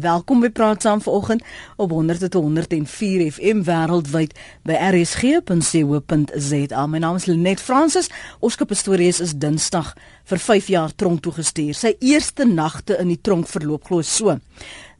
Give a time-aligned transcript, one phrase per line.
[0.00, 1.42] Welkom by Praat Saam vanoggend
[1.76, 6.82] op 100.104 FM wêreldwyd by rsg.co.za.
[6.86, 8.10] My naam is Lenet Fransis.
[8.38, 9.96] Oscar Pistorius is Dinsdag
[10.30, 11.74] vir 5 jaar tronk toegestuur.
[11.74, 14.36] Sy eerste nagte in die tronk verloop glo so.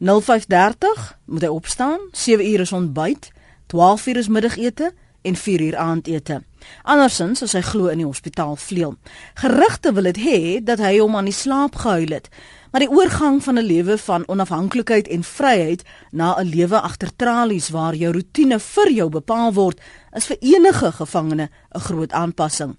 [0.00, 3.30] 05:30 moet hy opstaan, 7 uur is ontbyt,
[3.66, 4.92] 12 uur is middagete
[5.22, 6.42] en 4 uur aandete.
[6.82, 8.96] Andersins as hy glo in die hospitaal vleuel.
[9.34, 12.30] Gerugte wil dit hê dat hy hom aan die slaap gehuil het.
[12.70, 17.68] Maar die oorgang van 'n lewe van onafhanklikheid en vryheid na 'n lewe agter tralies
[17.68, 19.80] waar jou rotine vir jou bepaal word,
[20.12, 22.76] is vir enige gevangene 'n groot aanpassing.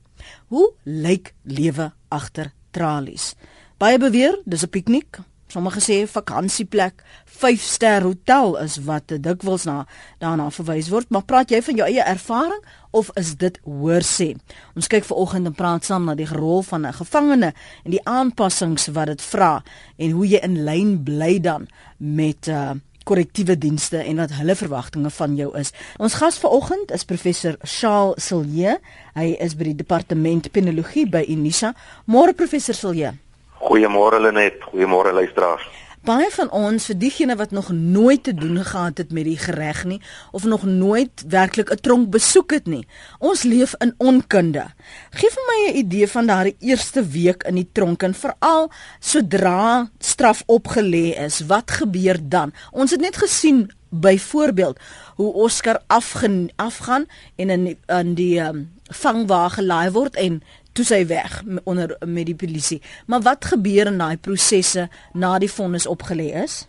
[0.48, 3.36] Hoe lyk lewe agter tralies?
[3.78, 9.88] Baie beweer dis 'n piknik, Sommige sê vakansieplek, 5-ster hotel is wat dikwels na
[10.22, 12.60] daarna verwys word, maar praat jy van jou eie ervaring
[12.94, 14.36] of is dit hoor sê?
[14.78, 18.92] Ons kyk vanoggend en praat saam na die rol van 'n gevangene en die aanpassings
[18.94, 19.64] wat dit vra
[19.98, 22.78] en hoe jy in lyn bly dan met uh
[23.10, 25.72] korrektiewe dienste en wat hulle verwagtinge van jou is.
[25.98, 28.78] Ons gas vanoggend is professor Charles Silje.
[29.16, 31.74] Hy is by die departement penologie by Unisa.
[32.06, 33.16] Môre professor Silje.
[33.60, 35.68] Goeiemôre Lenet, goeiemôre luisteraars.
[36.08, 39.82] Baie van ons, vir diegene wat nog nooit te doen gehad het met die gereg
[39.84, 39.98] nie
[40.32, 42.88] of nog nooit werklik 'n tronk besoek het nie.
[43.20, 44.64] Ons leef in onkunde.
[45.12, 49.90] Geef vir my 'n idee van daardie eerste week in die tronk en veral sodra
[50.00, 52.54] straf opgelê is, wat gebeur dan?
[52.72, 54.80] Ons het net gesien byvoorbeeld
[55.16, 60.42] hoe Oscar afgen, afgaan en in in die um, vangwa gelaai word en
[60.80, 62.80] toe sy weg onder met die polisie.
[63.12, 66.64] Maar wat gebeur in daai prosesse na die vonnis opgelê is?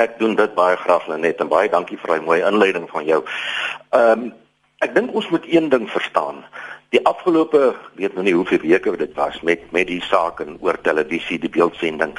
[0.00, 3.22] Ek doen dit baie graag net en baie dankie vir daai mooi inleiding van jou.
[3.90, 4.32] Ehm um,
[4.84, 6.42] ek dink ons moet een ding verstaan.
[6.94, 10.76] Die afgelope weet nou nie hoeveel weke dit was met met die saak en oor
[10.86, 12.12] televisie, die beeldsending,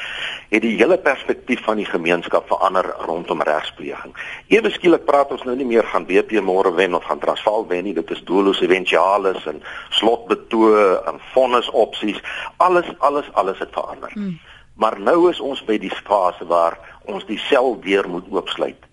[0.50, 4.12] het die hele perspektief van die gemeenskap verander rondom regspleging.
[4.52, 7.88] Ewe skielik praat ons nou nie meer gaan BP môre wen of gaan Transvaal wen
[7.88, 9.62] nie, dit is doelloos eventualis en
[9.96, 12.20] slotbetoë en vonnisopsies.
[12.60, 14.12] Alles alles alles het verander.
[14.12, 14.36] Hmm.
[14.76, 16.76] Maar nou is ons by die fase waar
[17.08, 18.84] ons die sel weer moet oopsluit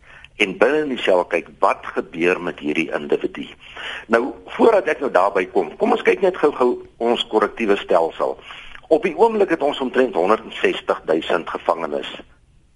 [0.42, 3.46] en binne in die sel kyk wat gebeur met hierdie individu.
[4.08, 8.38] Nou voordat ek nou daarby kom, kom ons kyk net gou-gou ons korrektiewe stelsel.
[8.94, 12.10] Op die oomblik het ons omtrent 160 000 gevangenes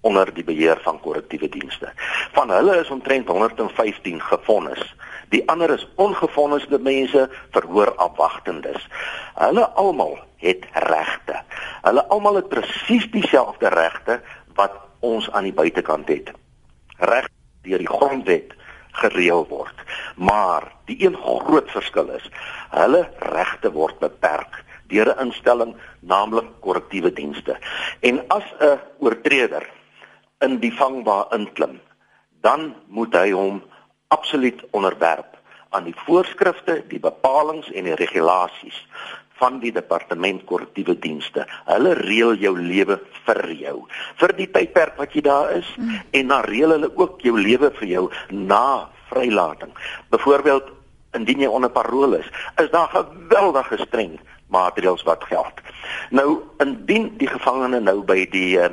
[0.00, 1.92] onder die beheer van korrektiewe dienste.
[2.32, 4.82] Van hulle is omtrent 115 gefonnis.
[5.28, 8.86] Die ander is ongevonniste mense, verhoor afwagtendes.
[9.34, 11.42] Hulle almal het regte.
[11.82, 14.20] Hulle almal het presies dieselfde regte
[14.54, 16.30] wat ons aan die buitekant het.
[16.98, 17.28] Reg
[17.66, 18.54] deur die grondwet
[19.02, 19.84] gereël word.
[20.16, 22.26] Maar die een groot verskil is,
[22.70, 27.58] hulle regte word beperk deur 'n instelling, naamlik korrektiewe dienste.
[28.00, 29.70] En as 'n oortreder
[30.40, 31.80] in die vangbaar inklim,
[32.40, 33.62] dan moet hy hom
[34.08, 35.36] absoluut onderwerp
[35.70, 38.86] aan die voorskrifte, die bepalinge en die regulasies
[39.38, 41.46] van die departement korrektiewe dienste.
[41.68, 43.76] Hulle reël jou lewe vir jou,
[44.20, 46.00] vir die tydperk wat jy daar is mm.
[46.20, 49.72] en dan reël hulle ook jou lewe vir jou na vrylating.
[50.12, 50.74] Byvoorbeeld
[51.16, 52.28] indien jy onder parole is,
[52.60, 54.18] is daar geweldige streng
[54.52, 55.62] maatreëls wat geld.
[56.10, 58.70] Nou indien die gevangene nou by die uh,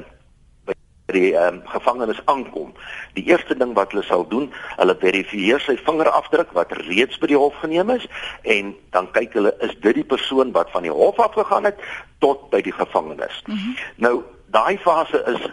[1.14, 2.74] die um, gevangenes aankom.
[3.14, 7.38] Die eerste ding wat hulle sal doen, hulle verifieer sy vingerafdruk wat reeds by die
[7.38, 8.08] hof geneem is
[8.42, 11.82] en dan kyk hulle is dit die persoon wat van die hof af gegaan het
[12.26, 13.44] tot by die gevangenes.
[13.46, 13.78] Mm -hmm.
[13.96, 14.16] Nou
[14.56, 15.50] daai fase is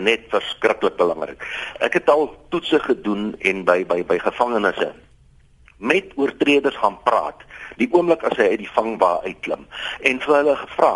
[0.00, 1.44] net verskriklik belangrik.
[1.84, 4.80] Ek het al toetse gedoen en by by by gevangenes
[5.76, 7.42] met oortreders gaan praat
[7.76, 9.66] die oomblik as hy uit die vangbaar uitklim
[10.00, 10.92] en vir hulle gevra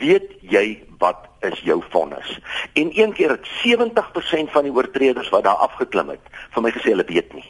[0.00, 0.64] weet jy
[0.98, 2.38] wat is jou vonnis.
[2.72, 6.24] En een keer het 70% van die oortreders wat daar afgeklim het,
[6.54, 7.46] vir my gesê hulle weet nie.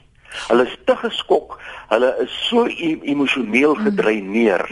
[0.49, 1.57] Hulle is te geskok,
[1.91, 3.89] hulle is so e emosioneel hmm.
[3.89, 4.67] gedreineer.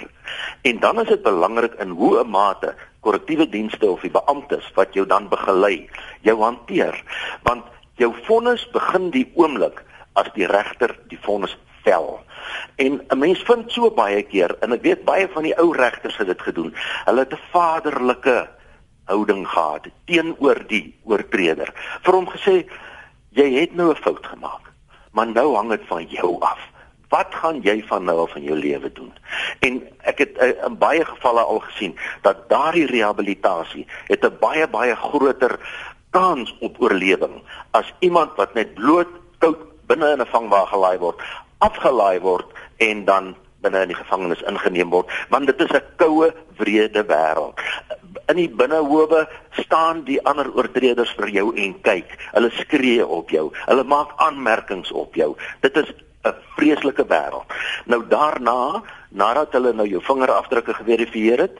[0.62, 4.94] En dan is dit belangrik in hoe 'n mate korrektiewe dienste of die beamptes wat
[4.94, 5.88] jou dan begelei,
[6.20, 7.02] jou hanteer.
[7.42, 7.64] Want
[7.94, 9.82] jou vonnis begin die oomblik
[10.12, 12.21] as die regter die vonnis vel.
[12.76, 16.16] En 'n mens vind so baie keer en ek weet baie van die ou regters
[16.16, 16.74] het dit gedoen.
[17.04, 18.58] Hulle het 'n vaderlike
[19.09, 21.72] houding gehad teenoor die oortreder.
[22.05, 22.57] Vir hom gesê
[23.37, 24.72] jy het nou 'n fout gemaak,
[25.13, 26.60] maar nou hang dit van jou af.
[27.09, 29.13] Wat gaan jy van nou af in jou lewe doen?
[29.60, 34.69] En ek het uh, in baie gevalle al gesien dat daardie rehabilitasie het 'n baie
[34.69, 35.59] baie groter
[36.10, 39.09] kans op oorlewing as iemand wat net bloot
[39.39, 41.21] koud binne in 'n vangwa gelaai word,
[41.59, 42.47] afgelaai word
[42.77, 47.59] en dan binne in die gevangenis ingeneem word want dit is 'n koue wrede wêreld
[48.28, 49.27] in die binnehowe
[49.63, 52.15] staan die ander oortreders vir jou en kyk.
[52.33, 53.49] Hulle skree op jou.
[53.66, 55.34] Hulle maak aanmerkings op jou.
[55.60, 55.93] Dit is
[56.25, 57.47] 'n vreeslike wêreld.
[57.87, 61.59] Nou daarna, nadat hulle nou jou vingerafdrukke geverifieer het,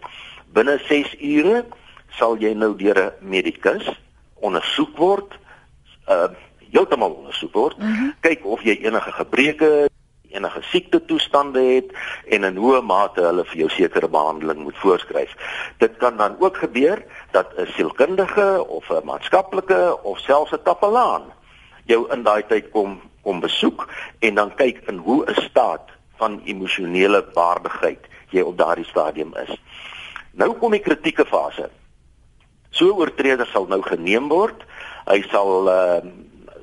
[0.53, 1.65] binne 6 ure
[2.11, 3.87] sal jy nou deur 'n medikus
[4.41, 5.39] ondersoek word.
[6.09, 6.29] Uh
[6.73, 7.79] heeltemal ondersoek word.
[7.79, 8.15] Mm -hmm.
[8.21, 9.88] Kyk of jy enige gebreke
[10.28, 11.92] enige siekte toestande het
[12.28, 15.34] en in hoe mate hulle vir jou sekere behandeling moet voorskryf.
[15.78, 21.32] Dit kan dan ook gebeur dat 'n sielkundige of 'n maatskaplike of selfs 'n kapelaan
[21.84, 23.88] jou in daai tyd kom kom besoek
[24.19, 29.56] en dan kyk in hoe 'n staat van emosionele waardigheid jy op daardie stadium is.
[30.32, 31.70] Nou kom die kritieke fase.
[32.70, 34.64] So oortreder sal nou geneem word.
[35.06, 36.00] Hy sal uh,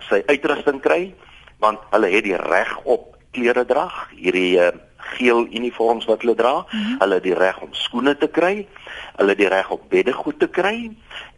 [0.09, 1.15] sy uitrusting kry
[1.57, 3.86] want hulle het die reg op klere dra,
[4.16, 4.72] hierdie uh,
[5.16, 6.54] geel uniforms wat hulle dra.
[6.60, 7.00] Mm -hmm.
[7.00, 8.68] Hulle het die reg om skoene te kry.
[9.16, 10.92] Hulle het die reg om beddegoed te kry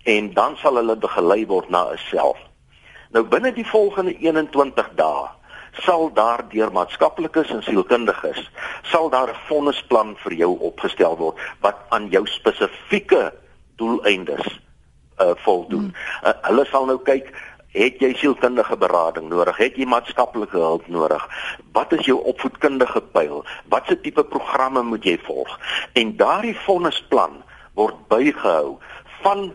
[0.03, 2.37] en dan sal hulle begelei word na 'n self.
[3.11, 5.27] Nou binne die volgende 21 dae
[5.71, 8.49] sal daar deur maatskaplikes en sielkundiges
[8.81, 13.33] sal daar 'n fondsplan vir jou opgestel word wat aan jou spesifieke
[13.75, 14.59] doeleindes
[15.21, 15.83] uh voldoen.
[15.83, 15.93] Mm.
[16.23, 17.33] Uh, hulle sal nou kyk
[17.77, 19.57] Het jy sielkundige berading nodig?
[19.61, 21.23] Het jy maatskaplike hulp nodig?
[21.75, 23.43] Wat is jou opvoedkundige pyl?
[23.69, 25.51] Watse tipe programme moet jy volg?
[25.93, 27.43] En daardie vonnisplan
[27.77, 28.79] word bygehou
[29.21, 29.51] van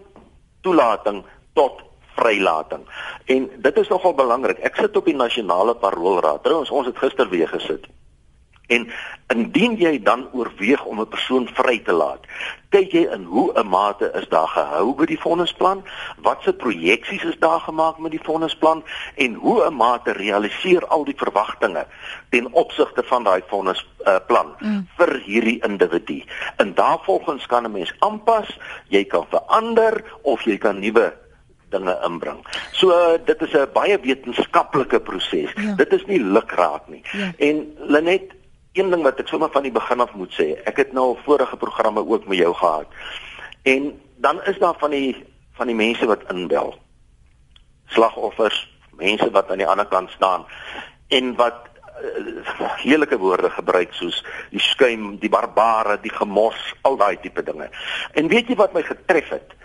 [0.62, 1.24] toelating
[1.58, 1.82] tot
[2.14, 2.86] vrylating.
[3.24, 4.62] En dit is nogal belangrik.
[4.62, 6.44] Ek sit op die nasionale paroolraad.
[6.46, 7.88] Trouwens, ons het gister weer gesit.
[8.70, 8.86] En
[9.34, 12.26] indien jy dan oorweeg om 'n persoon vry te laat,
[12.72, 15.84] kyk jy in hoe 'n mate is daar gehou by die fondsplan,
[16.24, 18.84] watse projeksies is daar gemaak met die fondsplan
[19.16, 21.86] en hoe 'n mate realiseer al die verwagtinge
[22.30, 24.88] ten opsigte van daai fondsplan uh, mm.
[24.96, 26.22] vir hierdie individu.
[26.56, 28.58] En daarvolgens kan 'n mens aanpas,
[28.88, 31.12] jy kan verander of jy kan nuwe
[31.70, 32.44] dinge inbring.
[32.72, 35.50] So uh, dit is 'n baie wetenskaplike proses.
[35.54, 35.74] Ja.
[35.74, 37.02] Dit is nie lukraak nie.
[37.12, 37.32] Ja.
[37.36, 38.41] En Lenet
[38.72, 41.18] een ding wat ek sommer van die begin af moet sê, ek het nou al
[41.24, 42.86] vorige programme ook met jou gehad.
[43.62, 46.74] En dan is daar van die van die mense wat inbel.
[47.92, 48.56] Slagoffers,
[48.96, 50.46] mense wat aan die ander kant staan
[51.12, 51.68] en wat
[52.00, 57.68] uh, heerlike woorde gebruik soos die skuim, die barbare, die gemors, al daai tipe dinge.
[58.16, 59.56] En weet jy wat my getref het?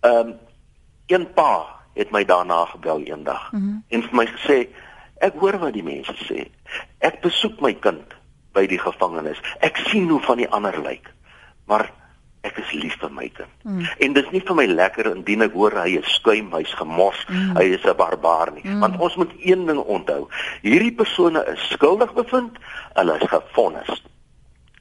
[0.00, 0.38] Ehm um,
[1.10, 3.84] een pa het my daarna gebel eendag mm -hmm.
[3.88, 4.58] en vir my gesê
[5.18, 6.46] ek hoor wat die mense sê.
[6.98, 8.19] Ek besoek my kind
[8.52, 9.40] by die gevangenis.
[9.60, 11.10] Ek sien hoe van die ander lyk.
[11.70, 11.90] Maar
[12.46, 13.52] ek is lief vir my kind.
[13.68, 13.82] Mm.
[14.06, 17.20] En dit is nie vir my lekker indien ek hoor hy is skuim, hy's gemors,
[17.28, 17.56] mm.
[17.58, 18.64] hy is 'n barbaar nie.
[18.64, 18.80] Mm.
[18.80, 20.28] Want ons moet een ding onthou.
[20.64, 22.56] Hierdie persone is skuldig bevind,
[22.96, 23.92] hulle is gefonnis.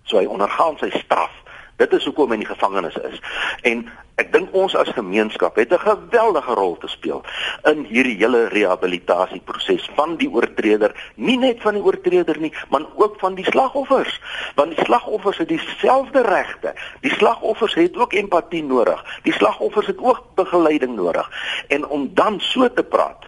[0.06, 1.36] So hy ondergaan sy straf.
[1.79, 3.19] Dit is hoekom hy in die gevangenis is.
[3.67, 3.85] En
[4.19, 7.23] ek dink ons as gemeenskap het 'n geweldige rol te speel
[7.71, 13.15] in hierdie hele rehabilitasieproses van die oortreder, nie net van die oortreder nie, maar ook
[13.19, 14.19] van die slagoffers.
[14.55, 16.73] Want die slagoffers het dieselfde regte.
[17.01, 19.19] Die slagoffers het ook empatie nodig.
[19.23, 21.31] Die slagoffers het ook begeleiding nodig.
[21.67, 23.25] En om dan so te praat,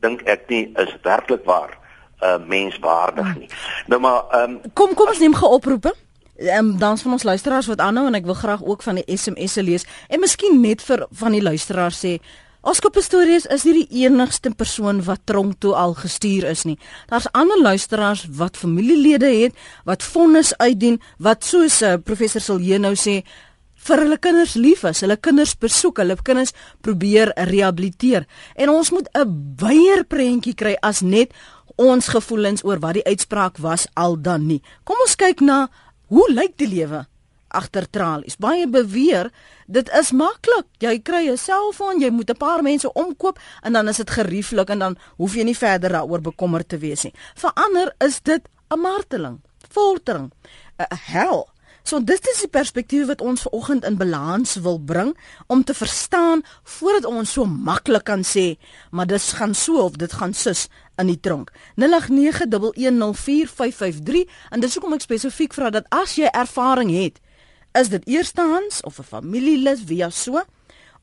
[0.00, 1.78] dink ek nie is werklik waar
[2.20, 3.48] 'n uh, menswaardig nie.
[3.86, 5.94] Nou maar ehm um, kom kom ons neem geoproepe
[6.40, 9.62] um, dan van ons luisteraars wat aanhou en ek wil graag ook van die SMS'e
[9.62, 12.18] lees en miskien net vir van die luisteraars sê
[12.60, 16.76] Oscar Pistorius is nie die enigste persoon wat tronk toe al gestuur is nie.
[17.08, 19.56] Daar's ander luisteraars wat familielede het
[19.88, 23.22] wat vonnis uitdien wat soos uh, professor Silje nou sê
[23.80, 26.52] vir hulle kinders lief is, hulle kinders besoek, hulle kinders
[26.84, 28.26] probeer rehabiliteer.
[28.60, 31.32] En ons moet 'n wyeer prentjie kry as net
[31.76, 34.60] ons gevoelens oor wat die uitspraak was al dan nie.
[34.84, 35.70] Kom ons kyk na
[36.10, 37.04] Hoe lyk die lewe
[37.54, 38.34] agter tralies?
[38.42, 39.28] Baie beweer
[39.70, 40.66] dit is maklik.
[40.82, 44.70] Jy kry 'n selfoon, jy moet 'n paar mense omkoop en dan is dit gerieflik
[44.70, 47.14] en dan hoef jy nie verder daaroor bekommerd te wees nie.
[47.34, 50.32] Vir ander is dit 'n marteling, foltering,
[50.78, 51.48] 'n hel.
[51.82, 56.42] So dit is die perspektief wat ons vanoggend in balans wil bring om te verstaan
[56.62, 58.56] voordat ons so maklik kan sê,
[58.90, 60.68] maar dit gaan so of dit gaan sus
[61.00, 61.50] in die tronk.
[61.80, 61.86] 0891104553
[64.50, 67.20] en dis hoekom ek spesifiek vra dat as jy ervaring het,
[67.78, 70.42] is dit eerstehands of 'n familielid via so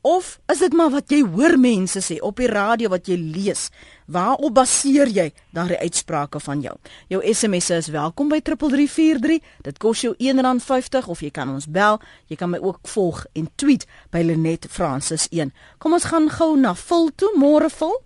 [0.00, 3.66] Of is dit maar wat jy hoor mense sê op die radio wat jy lees?
[4.08, 6.72] Waarop baseer jy daardie uitsprake van jou?
[7.12, 9.42] Jou SMS'e is welkom by 3343.
[9.66, 12.00] Dit kos jou R1.50 of jy kan ons bel.
[12.32, 13.84] Jy kan my ook volg en tweet
[14.14, 15.52] by Lenet Francis 1.
[15.78, 17.98] Kom ons gaan gou na Vul toe, môre Vul.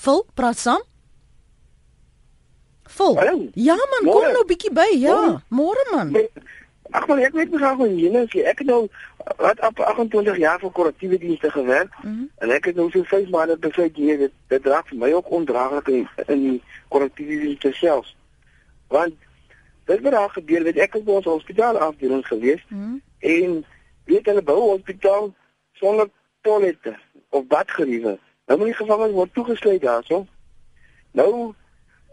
[0.00, 0.82] Vul, praat saam.
[2.90, 3.14] Vul.
[3.54, 4.88] Ja man, kom nou bietjie by.
[4.98, 5.20] Ja,
[5.54, 6.16] môre man.
[6.90, 8.80] Ag maar ek weet mos hoe jy nou sê ek het nou
[9.38, 12.30] wat op 28 jaar vir korrektiewe dienste gewerk mm -hmm.
[12.38, 15.30] en ek het nou so 5 maande besluit hier dit dit raak vir my ook
[15.30, 18.06] ondraaglik in in die korrektiewe dienste self.
[18.88, 19.14] Want
[19.84, 23.02] dit het raak gebeur weet ek het by ons hospitaal afdeling gewees mm -hmm.
[23.18, 23.64] en
[24.04, 25.34] weet hulle bou hospitaal
[25.72, 26.08] sonder
[26.40, 28.18] toilette of badgeriewe.
[28.46, 30.26] Nou moet die gevangenes word toegesluit daarso.
[31.10, 31.54] Nou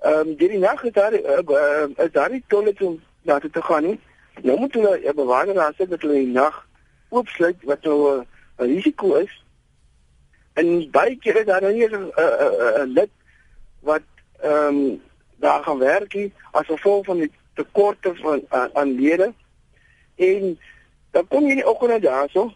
[0.02, 3.62] ehm um, die nag het daar uh, uh, is daar nie toilette om na te
[3.62, 4.00] gaan nie.
[4.42, 6.68] Nou moet hulle 'n bewaker daar sit dat hulle die nag
[7.10, 8.26] oopsluit wat nou 'n
[8.56, 9.44] risiko is.
[10.54, 13.10] En baie kere daar nou nie 'n lid
[13.80, 14.02] wat
[14.42, 15.02] ehm um,
[15.36, 19.34] daar gaan werk nie as gevolg van die tekorte van aan, aan lede.
[20.16, 20.60] En
[21.12, 22.54] dan kom jy nie ook na daarso.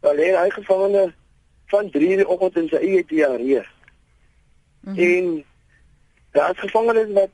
[0.00, 1.12] Dan lê hy gevangene
[1.66, 3.66] van 3 die oggend in sy eie diarree.
[4.80, 4.96] Mm -hmm.
[4.96, 5.44] En
[6.30, 7.30] daar is gevangenes wat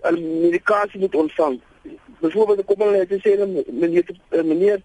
[0.00, 1.60] al medikasie moet ontvang
[2.20, 3.36] byvoorbeeld kom hulle net sê
[3.68, 4.82] meneer eh, meneer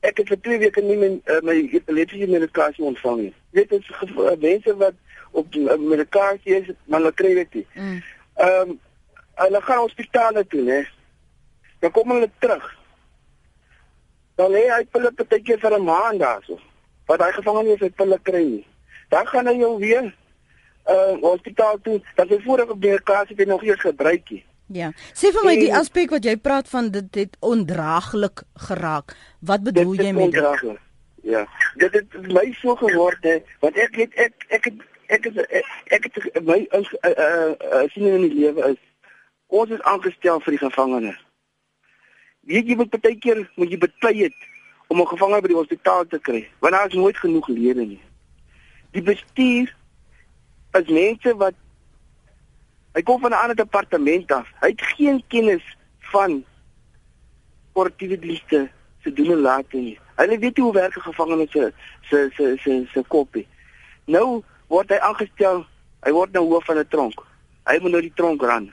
[0.00, 3.34] ek het vir 2 weke nie my uh, my epilepsie medikasie ontvang nie.
[3.56, 4.94] Dit is uh, mense wat
[5.30, 7.66] op medikasie is, maar hulle kry dit nie.
[7.74, 7.98] Mm.
[8.36, 8.78] Ehm um,
[9.38, 10.78] hulle gaan hospitale toe, né?
[11.78, 12.64] Dan kom hulle terug.
[14.34, 16.58] Dan lê hy pille partykeer vir 'n maand daarso.
[17.06, 18.66] Wat hy gevang is, hy pille kry nie.
[19.08, 20.14] Dan gaan hy jou weer
[20.88, 24.47] uh hospitaal toe, dat hy vorige medikasie nog eers gebruik het.
[24.68, 24.90] Ja.
[25.16, 29.16] Sê vir my en, die aspek wat jy praat van dit het ondraaglik geraak.
[29.40, 30.76] Wat bedoel jy met dit?
[31.24, 31.46] Ja.
[31.80, 35.70] Dit het my so geword hè, want ek het ek ek het ek het ek,
[35.96, 38.82] ek het my uh, uh, uh, sien in die lewe is
[39.48, 41.16] ons is aangestel vir die gevangenes.
[42.48, 44.36] Weet jy wat baie keer moet jy bety het
[44.88, 48.00] om 'n gevangene by die hospitaal te kry, want daar is nooit genoeg lede nie.
[48.92, 49.72] Die bestuur
[50.72, 51.56] is mense wat
[52.92, 54.48] Hy kom van 'n ander departement af.
[54.60, 56.44] Hy het geen kennis van
[57.72, 58.68] korrektiewe dienste
[59.02, 59.98] se doen en laat nie.
[60.16, 61.72] Hy weet nie hoe werk 'n gevangene se
[62.08, 63.46] se se se se kopie.
[64.04, 65.66] Nou word hy aangestel.
[66.00, 67.20] Hy word nou hoof van 'n tronk.
[67.64, 68.72] Hy moet nou die tronk ran.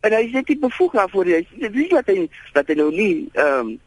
[0.00, 3.28] En hy sê dit bevoeg daarvoor hy dit is wat hy dat hy nou nie
[3.32, 3.80] ehm um,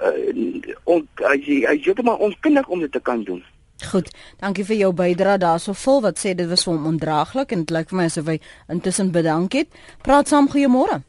[0.00, 3.44] uh, on, hy hy jy het maar onkundig om dit te kan doen.
[3.90, 4.10] Goed,
[4.40, 7.72] dankie vir jou bydrae daarso vol wat sê dit was vir hom ondraaglik en dit
[7.74, 8.36] lyk vir my asof hy
[8.70, 9.68] intussen bedank het.
[10.06, 11.00] Praat saam goeiemôre.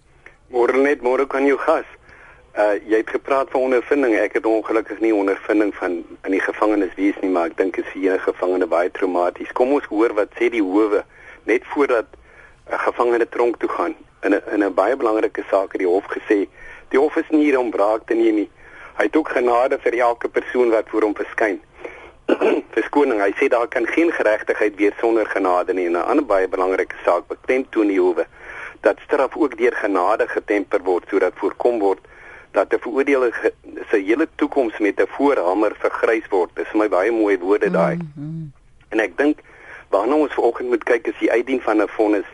[0.54, 1.86] Môre net, môre kan jou gas.
[2.58, 4.16] Uh jy het gepraat van ondervinding.
[4.18, 7.88] Ek het ongelukkig nie ondervinding van in die gevangenis wees nie, maar ek dink is
[7.94, 9.54] vir enige gevangene baie traumaties.
[9.58, 11.04] Kom ons hoor wat sê die howe
[11.50, 12.10] net voordat
[12.70, 13.96] 'n gevangene tronk toe gaan.
[14.24, 16.48] In 'n in 'n baie belangrike saak het die hof gesê
[16.90, 18.50] die hof is nie hier om braak te neem nie.
[18.98, 21.62] Hy het ook genade vir elke persoon wat voor hom verskyn.
[22.76, 23.20] Verskoning.
[23.22, 25.90] Hy sê daar kan geen geregtigheid wees sonder genade nie.
[25.90, 28.26] 'n Ander baie belangrike saak in die howe
[28.82, 32.00] dat straf ook deur genade getemper word sodat voorkom word
[32.52, 33.32] dat 'n veroordeelde
[33.90, 36.50] se hele toekoms met 'n voorhamer vergrys word.
[36.56, 37.96] Dis vir my baie mooi woorde daai.
[37.96, 38.52] Mm -hmm.
[38.90, 39.40] En ek dink
[39.90, 42.30] waarna ons vanoggend moet kyk is die uitdien van 'n vonnis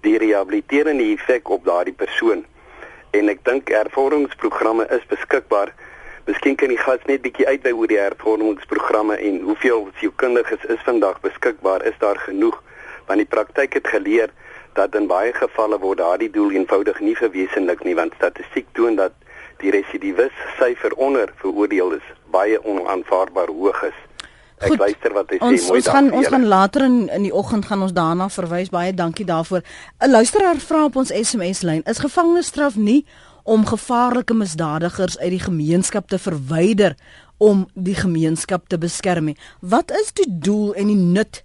[0.00, 2.44] die rehabiliterende effek op daardie persoon.
[3.10, 5.74] En ek dink ervaringsprogramme is beskikbaar
[6.30, 11.16] Miskien kan die gas net bietjie uitwy oor die hervormingsprogramme en hoeveel sielkundiges is vandag
[11.24, 11.82] beskikbaar?
[11.88, 12.60] Is daar genoeg?
[13.08, 14.30] Want die praktyk het geleer
[14.78, 19.16] dat in baie gevalle word daardie doel eenvoudig nie verwesenlik nie want statistiek toon dat
[19.58, 23.98] die residivis syfer onder veroordeeldes baie onaanvaarbaar hoog is.
[24.60, 25.80] Ek Goed, luister wat hy ons, sê mooi.
[25.80, 28.70] Ons gaan ons gaan later in in die oggend gaan ons daarna verwys.
[28.70, 29.66] Baie dankie daarvoor.
[29.98, 33.02] 'n Luisteraar vra op ons SMS lyn: Is gevangenisstraf nie
[33.50, 36.94] om gevaarlike misdadigers uit die gemeenskap te verwyder
[37.42, 39.32] om die gemeenskap te beskerm.
[39.60, 41.40] Wat is die doel en die nut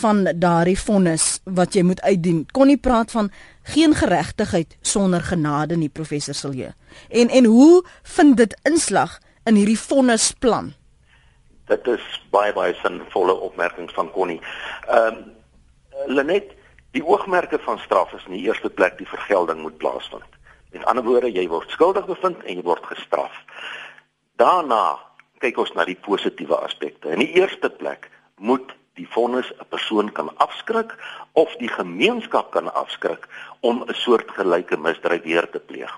[0.00, 2.46] van daardie vonnis wat jy moet uitdien?
[2.56, 3.28] Kon nie praat van
[3.74, 6.72] geen geregtigheid sonder genade nie, professor Silje.
[7.10, 7.84] En en hoe
[8.16, 10.72] vind dit inslag in hierdie vonnisplan?
[11.68, 14.40] Dit is baie baie sinvolle opmerkings van Connie.
[14.88, 15.22] Ehm um,
[16.06, 16.54] Lenet,
[16.96, 20.39] die oogmerke van straf is in die eerste plek die vergelding moet plaasvind.
[20.72, 23.34] Met ander woorde, jy word skuldig bevind en jy word gestraf.
[24.38, 24.98] Daarna
[25.42, 27.10] kyk ons na die positiewe aspekte.
[27.10, 30.94] In die eerste plek moet die vonnis 'n persoon kan afskrik
[31.32, 33.26] of die gemeenskap kan afskrik
[33.60, 35.92] om 'n soortgelyke misdrijf weer te pleeg.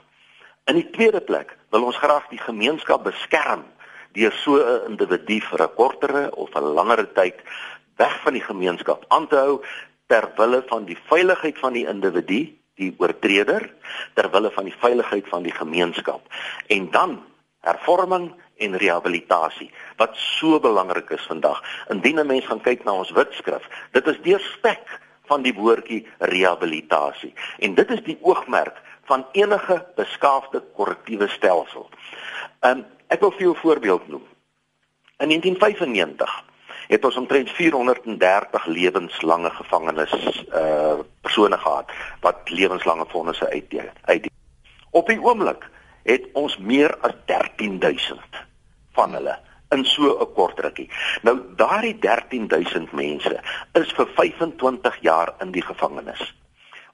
[0.65, 3.65] In die tweede plek wil ons graag die gemeenskap beskerm
[4.13, 7.37] deur so 'n individu vir 'n kortere of 'n langere tyd
[7.97, 9.61] weg van die gemeenskap aan te hou
[10.07, 13.69] ter wille van die veiligheid van die individu die oortreder
[14.15, 16.27] ter wille van die veiligheid van die gemeenskap
[16.67, 17.21] en dan
[17.63, 21.63] hervorming en rehabilitasie wat so belangrik is vandag.
[21.89, 27.35] Indien 'n mens gaan kyk na ons wetskrif, dit is deurspek van die woordjie rehabilitasie
[27.59, 31.89] en dit is die oogmerk van enige beskaafde korrektiewe stelsel.
[32.61, 34.27] Um ek wil vir jou 'n voorbeeld noem.
[35.19, 36.45] In 1995
[36.89, 43.89] het ons omtrent 430 lewenslange gevangenes uh persone gehad wat lewenslange vonnisse uitdeel.
[44.05, 44.31] Uit
[44.91, 45.71] Op die oomblik
[46.03, 48.21] het ons meer as 13000
[48.93, 49.39] van hulle
[49.73, 50.91] in so 'n kort rukkie.
[51.23, 53.41] Nou daardie 13000 mense
[53.73, 56.35] is vir 25 jaar in die gevangenis.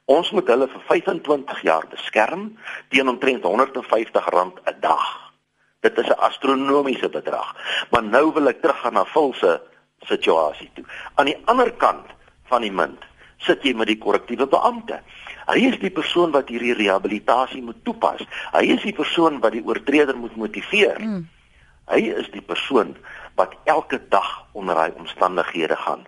[0.05, 5.33] Ons moet hulle vir 25 jaar beskerm teen omtrent R150 'n dag.
[5.81, 7.57] Dit is 'n astronomiese bedrag.
[7.91, 9.63] Maar nou wil ek teruggaan na Vulse
[10.07, 10.85] situasie toe.
[11.15, 12.07] Aan die ander kant
[12.49, 13.05] van die munt
[13.47, 15.01] sit jy met die korrektiewe beampte.
[15.49, 18.25] Hy is die persoon wat hierdie rehabilitasie moet toepas.
[18.53, 20.99] Hy is die persoon wat die oortreder moet motiveer.
[21.01, 21.23] Mm.
[21.89, 22.97] Hy is die persoon
[23.39, 26.07] wat elke dag onder daai omstandighede gaan.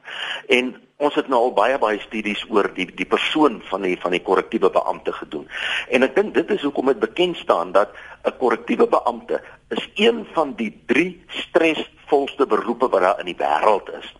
[0.49, 4.12] En ons het nou al baie baie studies oor die die persoon van die van
[4.14, 5.46] die korrektiewe beampte gedoen.
[5.88, 7.94] En ek dink dit is hoekom dit bekend staan dat
[8.25, 13.88] 'n korrektiewe beampte is een van die drie stresvolste beroepe wat daar in die wêreld
[13.99, 14.14] is.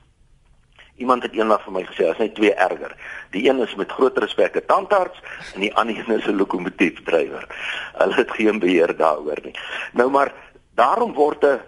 [1.01, 2.93] Iemand het eendag vir my gesê, as hy twee erger.
[3.33, 5.21] Die een is met groot respek 'n tandarts
[5.55, 7.47] en die ander een is 'n lokomotiefdrywer.
[7.95, 9.57] Hulle het geen beheer daaroor nie.
[9.93, 10.33] Nou maar
[10.75, 11.61] daarom word 'n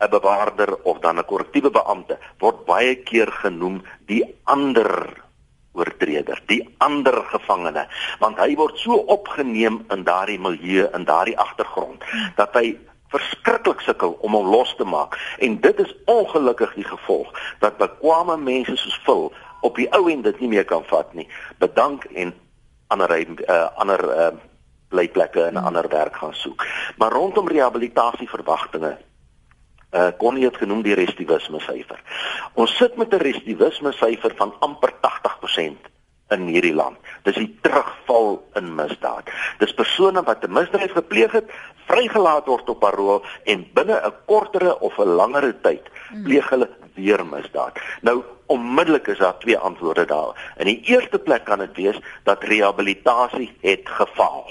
[0.00, 5.24] 'n bewaarder of dan 'n korrektiewe beampte word baie keer genoem die ander
[5.76, 7.86] oortreder, die ander gevangene,
[8.18, 12.04] want hy word so opgeneem in daardie milieu en daardie agtergrond
[12.36, 12.78] dat hy
[13.12, 17.28] verskriklik sukkel om hom los te maak en dit is ongelukkig die gevolg
[17.60, 19.30] dat bekwame mense soos Phil
[19.62, 21.28] op die ou end dit nie meer kan vat nie.
[21.58, 22.34] Bedank en
[22.92, 24.32] ander uh, ander uh,
[24.88, 26.66] blyplekke en ander werk gaan soek.
[26.96, 28.96] Maar rondom rehabilitasie verwagtinge
[29.96, 32.00] uh kon jy dit genoem die restivisme syfer.
[32.54, 35.92] Ons sit met 'n restivisme syfer van amper 80%
[36.34, 36.98] in hierdie land.
[37.22, 39.30] Dis die terugval in misdaad.
[39.58, 41.50] Dis persone wat 'n misdrijf gepleeg het,
[41.86, 46.22] vrygelaat word op parol en binne 'n kortere of 'n langere tyd hmm.
[46.22, 47.78] pleeg hulle weer misdaad.
[48.02, 50.54] Nou onmiddellik is daar twee antwoorde daar.
[50.56, 54.50] In die eerste plek kan dit wees dat rehabilitasie het gefaal.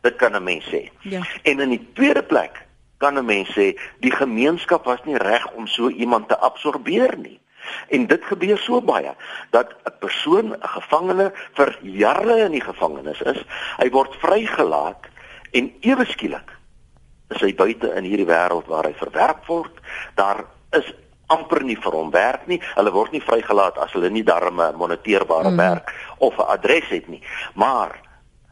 [0.00, 0.88] Dit kan 'n mens sê.
[1.00, 1.20] Ja.
[1.42, 2.66] En in die tweede plek
[3.00, 7.40] kan 'n mens sê die gemeenskap was nie reg om so iemand te absorbeer nie.
[7.88, 9.14] En dit gebeur so baie
[9.50, 13.40] dat 'n persoon, 'n gevangene vir jare in die gevangenis is,
[13.76, 15.08] hy word vrygelaat
[15.50, 16.58] en ewe skielik
[17.28, 19.80] is hy buite in hierdie wêreld waar hy verwerp word.
[20.14, 20.94] Daar is
[21.26, 22.60] amper nie vir hom werk nie.
[22.74, 25.56] Hulle word nie vrygelaat as hulle nie darme moniteerbare mm.
[25.56, 27.22] werk of 'n adres het nie.
[27.54, 28.00] Maar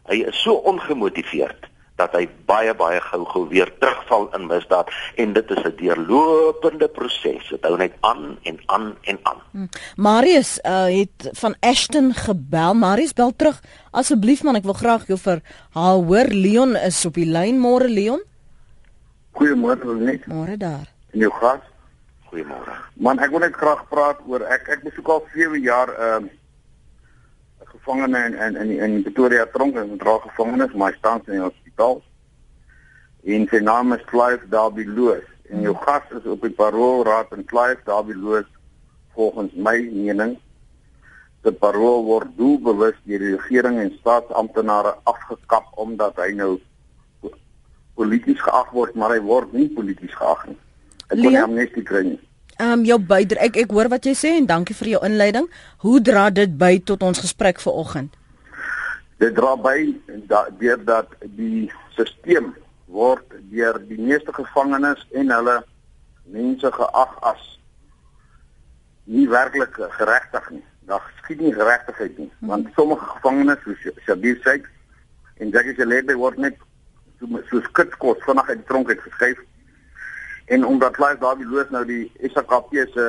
[0.06, 1.67] hy is so ongemotiveerd
[1.98, 7.48] dat hy baie baie gou-gou weer terugval in misdaad en dit is 'n deurlopende proses.
[7.50, 9.40] Dit hou net aan en aan en aan.
[9.50, 9.68] Hmm.
[9.96, 12.74] Marius uh, het van Ashton gebel.
[12.74, 13.62] Marius bel terug.
[13.90, 15.42] Asseblief man, ek wil graag jou vir
[15.74, 16.28] haar hoor.
[16.30, 17.58] Leon is op die lyn.
[17.58, 18.22] Môre Leon.
[19.32, 20.26] Goeiemôre net.
[20.26, 20.86] Môre daar.
[21.10, 21.62] En jou gas?
[22.30, 22.74] Goeiemôre.
[22.94, 26.34] Man, ek wil net graag praat oor ek ek besoek al 7 jaar ehm uh,
[27.68, 32.02] gevangene in in in, in Pretoria tronk en dra gevangenes, maar staan in die hospitaal.
[33.24, 37.44] En sy naam is Clive Darby Loos en jou gas is op die paroolraad en
[37.44, 38.46] Clive Darby Loos
[39.14, 40.36] volgens my mening
[41.42, 46.58] die parool word doelbewus deur die regering en staatsamptenare afgekap omdat hy nou
[47.98, 50.58] polities geag word, maar hy word nie polities geag nie.
[51.08, 52.20] Ek kon hom net kry nie.
[52.58, 55.46] Ehm um, jou bydra ek ek hoor wat jy sê en dankie vir jou inleiding.
[55.82, 58.17] Hoe dra dit by tot ons gesprek vanoggend?
[59.18, 59.78] Dit dra by
[60.60, 62.52] deur dat die stelsel
[62.86, 65.56] word deur die meeste gevangenes en hulle
[66.32, 67.44] mense geag as
[69.08, 70.64] nie werklik geregtig nie.
[70.88, 72.72] Daar skiet nie geregtigheid nie, want mhm.
[72.76, 74.60] sommige gevangenes soos Shabir sê
[75.38, 76.56] en Jackie Celebi word net
[77.18, 79.42] so so skitskot vanaand uit die tronk uit geskuif
[80.54, 83.06] en omdat Clive Dawie Loos nou die SKP se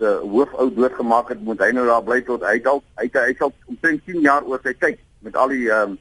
[0.00, 3.52] se hoofou doodgemaak het, moet hy nou daar bly tot hy dalk uit hy sal
[3.68, 5.98] omtrent 10 jaar oor sy tyd met al die ehm um,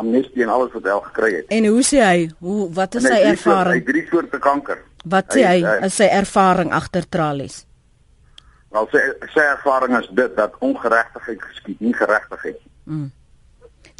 [0.00, 1.48] amnestie en alles wat hy al gekry het.
[1.52, 2.20] En hoe sê hy?
[2.40, 3.74] Hoe wat is sy ervaring?
[3.74, 4.78] Hy het drie soorte kanker.
[5.04, 5.58] Wat sê hy?
[5.84, 7.58] Is sy ervaring agter tralies?
[8.72, 9.02] Wel sy
[9.34, 12.72] sy ervaring is dit dat ongeregtigheid geskied, nie geregtigheid nie.
[12.94, 13.08] Mm.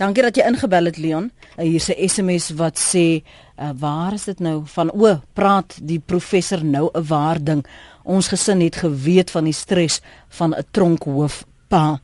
[0.00, 1.26] Dankie dat jy ingebel het Leon.
[1.58, 3.20] Uh, Hier's 'n SMS wat sê,
[3.58, 7.66] uh, "Waar is dit nou van o, praat die professor nou 'n waar ding.
[8.04, 12.00] Ons gesin het geweet van die stres van 'n tronkhoof pa."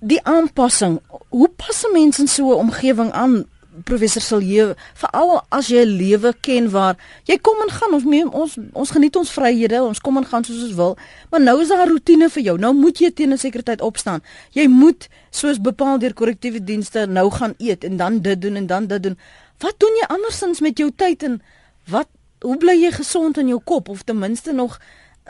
[0.00, 3.46] Die aanpassing, hoe pas 'n mens in so 'n omgewing aan
[3.84, 8.24] professor Silje, veral as jy 'n lewe ken waar jy kom en gaan, ons mee,
[8.26, 10.96] ons ons geniet ons vryhede, ons kom en gaan soos ons wil,
[11.30, 12.58] maar nou is daar 'n rotine vir jou.
[12.58, 14.22] Nou moet jy teen 'n sekere tyd opstaan.
[14.52, 18.66] Jy moet soos bepaal deur korrektiewe dienste nou gaan eet en dan dit doen en
[18.66, 19.18] dan dit doen.
[19.58, 21.42] Wat doen jy andersins met jou tyd en
[21.86, 22.08] wat
[22.42, 24.78] hoe bly jy gesond in jou kop of ten minste nog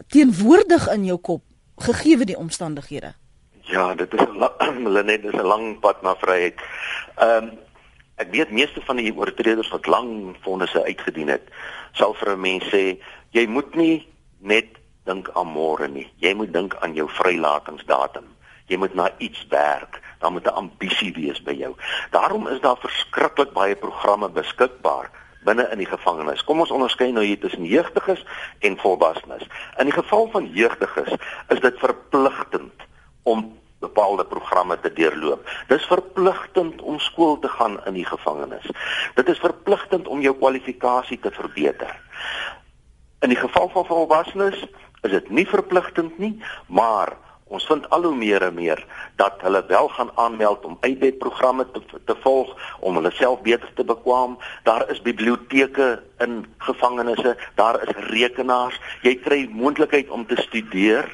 [0.08, 1.42] teenwoordig in jou kop
[1.76, 3.14] gegee die omstandighede?
[3.70, 6.54] Ja, dit is 'n Lenet is 'n lang pad na vryheid.
[7.16, 7.58] Ehm um,
[8.16, 11.48] ek weet meeste van die oortreders wat lang vonnisse uitgedien het,
[11.92, 14.66] sal vir 'n mens sê jy moet nie net
[15.04, 16.12] dink aan môre nie.
[16.16, 18.24] Jy moet dink aan jou vrylatingsdatum.
[18.66, 20.00] Jy moet na iets werk.
[20.18, 21.74] Daar moet 'n ambisie wees by jou.
[22.10, 25.10] Daarom is daar verskriklik baie programme beskikbaar
[25.44, 26.44] binne in die gevangenis.
[26.44, 28.24] Kom ons onderskei nou hier tussen jeugdiges
[28.58, 29.46] en volwassenes.
[29.78, 31.16] In die geval van jeugdiges
[31.48, 32.86] is dit verpligtend
[33.22, 33.46] om
[33.80, 35.48] bepaalde programme te deurloop.
[35.68, 38.68] Dis verpligtend om skool te gaan in die gevangenis.
[39.14, 41.96] Dit is verpligtend om jou kwalifikasie te verbeter.
[43.20, 44.66] In die geval van volwassenes
[45.00, 46.34] is dit nie verpligtend nie,
[46.68, 47.16] maar
[47.50, 48.80] ons vind al hoe meer en meer
[49.18, 53.84] dat hulle wel gaan aanmeld om uitbedprogramme te te volg om hulle self beter te
[53.84, 54.38] bekwam.
[54.62, 58.78] Daar is biblioteke in gevangenisse, daar is rekenaars.
[59.02, 61.10] Jy kry moontlikheid om te studeer.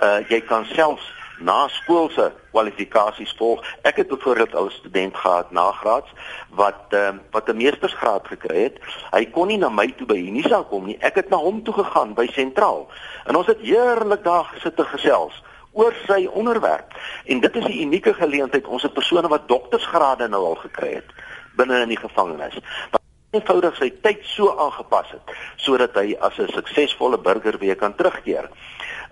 [0.00, 1.12] Uh jy kan selfs
[1.44, 3.60] na skoolse kwalifikasies volg.
[3.84, 6.10] Ek het byvoorbeeld al 'n student gehad nagraads
[6.50, 8.78] wat ehm uh, wat 'n meestersgraad gekry het.
[9.10, 10.96] Hy kon nie na my toe by Unisa kom nie.
[11.00, 12.88] Ek het na hom toe gegaan by Sentraal.
[13.24, 15.42] En ons het heerlik daar gesit te gesels
[15.76, 16.94] oor sy onderwerp.
[17.24, 18.66] En dit is 'n unieke geleentheid.
[18.66, 21.10] Ons het persone wat doktorsgrade nou al gekry het
[21.56, 22.58] binne in die gevangenis.
[23.30, 28.50] Eenvoudig sy tyd so aangepas het sodat hy as 'n suksesvolle burger weer kan terugkeer.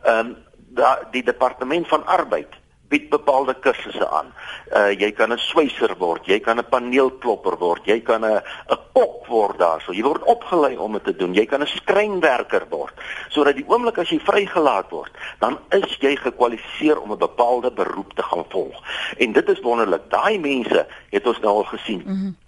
[0.04, 0.36] Ehm um,
[0.74, 2.50] da die departement van arbeid
[2.94, 4.30] bied bepaalde kursusse aan.
[4.70, 8.78] Uh jy kan 'n swyser word, jy kan 'n paneelklopper word, jy kan 'n 'n
[8.94, 9.92] kok word daarso.
[9.92, 11.34] Jy word opgelei om dit te doen.
[11.34, 12.94] Jy kan 'n skrynwerker word
[13.30, 18.14] sodat die oomblik as jy vrygelaat word, dan is jy gekwalifiseer om 'n bepaalde beroep
[18.14, 18.78] te gaan volg.
[19.18, 20.10] En dit is wonderlik.
[20.10, 22.02] Daai mense het ons nou al gesien.
[22.06, 22.42] Mm -hmm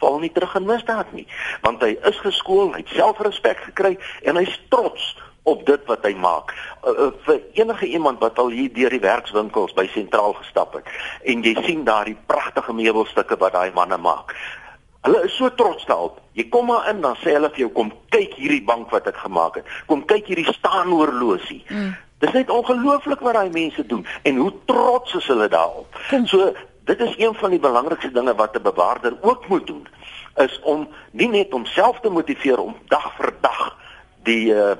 [0.00, 1.26] val nie terug in misdaad nie
[1.60, 6.14] want hy is geskool, hy het selfrespek gekry en hy's trots op dit wat hy
[6.14, 6.52] maak.
[6.84, 10.88] Uh, uh, vir enige iemand wat al hier deur die werkswinkels by sentraal gestap het
[11.24, 14.34] en jy sien daardie pragtige meubelstukke wat daai manne maak.
[15.00, 16.18] Hulle is so trots daarop.
[16.36, 19.16] Jy kom maar in dan sê hulle vir jou kom kyk hierdie bank wat ek
[19.16, 19.68] gemaak het.
[19.88, 21.62] Kom kyk hierdie staanoorlosie.
[21.68, 21.94] Mm.
[22.20, 25.96] Dis net ongelooflik wat daai mense doen en hoe trots is hulle daarop.
[26.10, 26.26] Kom.
[26.28, 26.52] So
[26.84, 29.88] dit is een van die belangrikste dinge wat 'n bewaarder ook moet doen
[30.36, 33.76] is om nie net homself te motiveer om dag vir dag
[34.22, 34.76] die uh,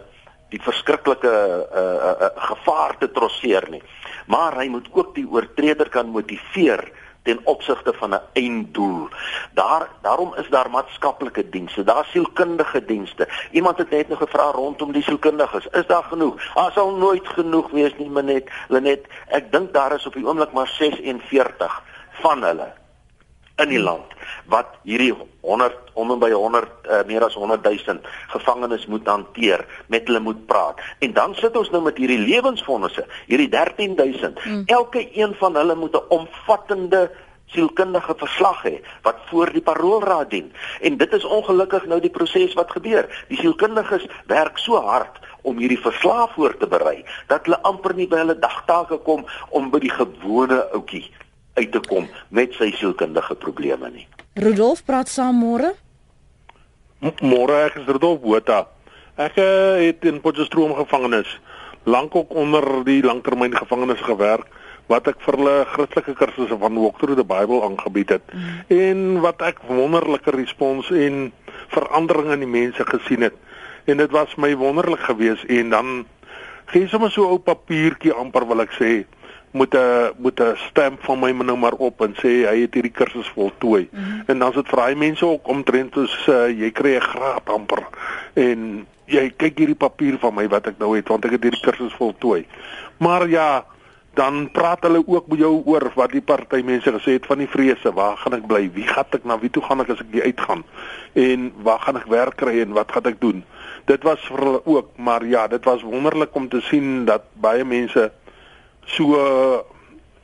[0.51, 3.83] die verskriklike uh, uh, uh, gevaar te trotseer nie.
[4.31, 6.83] Maar hy moet ook die oortreder kan motiveer
[7.23, 9.09] ten opsigte van 'n einddoel.
[9.55, 13.29] Daar daarom is daar maatskaplike dienste, daar sielkundige dienste.
[13.51, 16.55] Iemand het net nog gevra rondom die sielkundiges, is daar genoeg?
[16.55, 20.27] Daar sal nooit genoeg wees nie, maar net Lenet, ek dink daar is op die
[20.27, 22.73] oomblik maar 46 van hulle
[23.57, 24.15] in die land
[24.51, 25.15] wat hierdie
[25.47, 27.99] 100 om en by 100 uh, eh, meer as 100 000
[28.35, 30.81] gevangenes moet hanteer, met hulle moet praat.
[30.99, 34.33] En dan sit ons nou met hierdie lewensvonnisse, hierdie 13 000.
[34.43, 34.63] Hmm.
[34.67, 37.11] Elke een van hulle moet 'n omvattende
[37.51, 40.53] sielkundige verslag hê wat voor die paroolraad dien.
[40.81, 43.09] En dit is ongelukkig nou die proses wat gebeur.
[43.29, 48.09] Die sielkundiges werk so hard om hierdie verslag voor te berei dat hulle amper nie
[48.09, 51.09] by hulle dagtake kom om by die gewone ouetjie
[51.59, 54.07] uit te kom met sy sielkundige probleme nie.
[54.41, 55.75] Rudolf praat saam môre.
[57.21, 58.63] Môre ek is Rudolf Botha.
[59.21, 61.29] Ek uh, het in Potchefstroom gevangenis
[61.85, 64.49] lank ook onder die langtermyn gevangenes gewerk
[64.89, 68.57] wat ek vir hulle Christelike kursusse van Walk Through the Bible aangebied het mm.
[68.73, 71.29] en wat ek wonderlike respons en
[71.77, 73.37] verandering in die mense gesien het.
[73.85, 75.93] En dit was my wonderlik geweest en dan
[76.73, 79.05] gee sommer so 'n ou papiertjie amper wil ek sê
[79.51, 82.93] moet 'n moet 'n stamp van my nou maar op en sê hy het hierdie
[82.93, 83.89] kursus voltooi.
[83.91, 84.23] Mm -hmm.
[84.27, 87.49] En dan is dit vir hy mense ook omtrent soos uh, jy kry 'n graad
[87.49, 87.87] amper
[88.35, 91.63] en jy kyk hierdie papier van my wat ek nou het want ek het hierdie
[91.63, 92.47] kursus voltooi.
[92.99, 93.65] Maar ja,
[94.15, 97.49] dan praat hulle ook met jou oor wat die party mense gesê het van die
[97.49, 98.71] vrese, waar gaan ek bly?
[98.75, 100.65] Wie gaan ek na wie toe gaan ek as ek hier uitgaan?
[101.15, 103.45] En waar gaan ek werk kry en wat gaan ek doen?
[103.87, 107.65] Dit was vir hulle ook, maar ja, dit was wonderlik om te sien dat baie
[107.65, 108.11] mense
[108.95, 109.67] so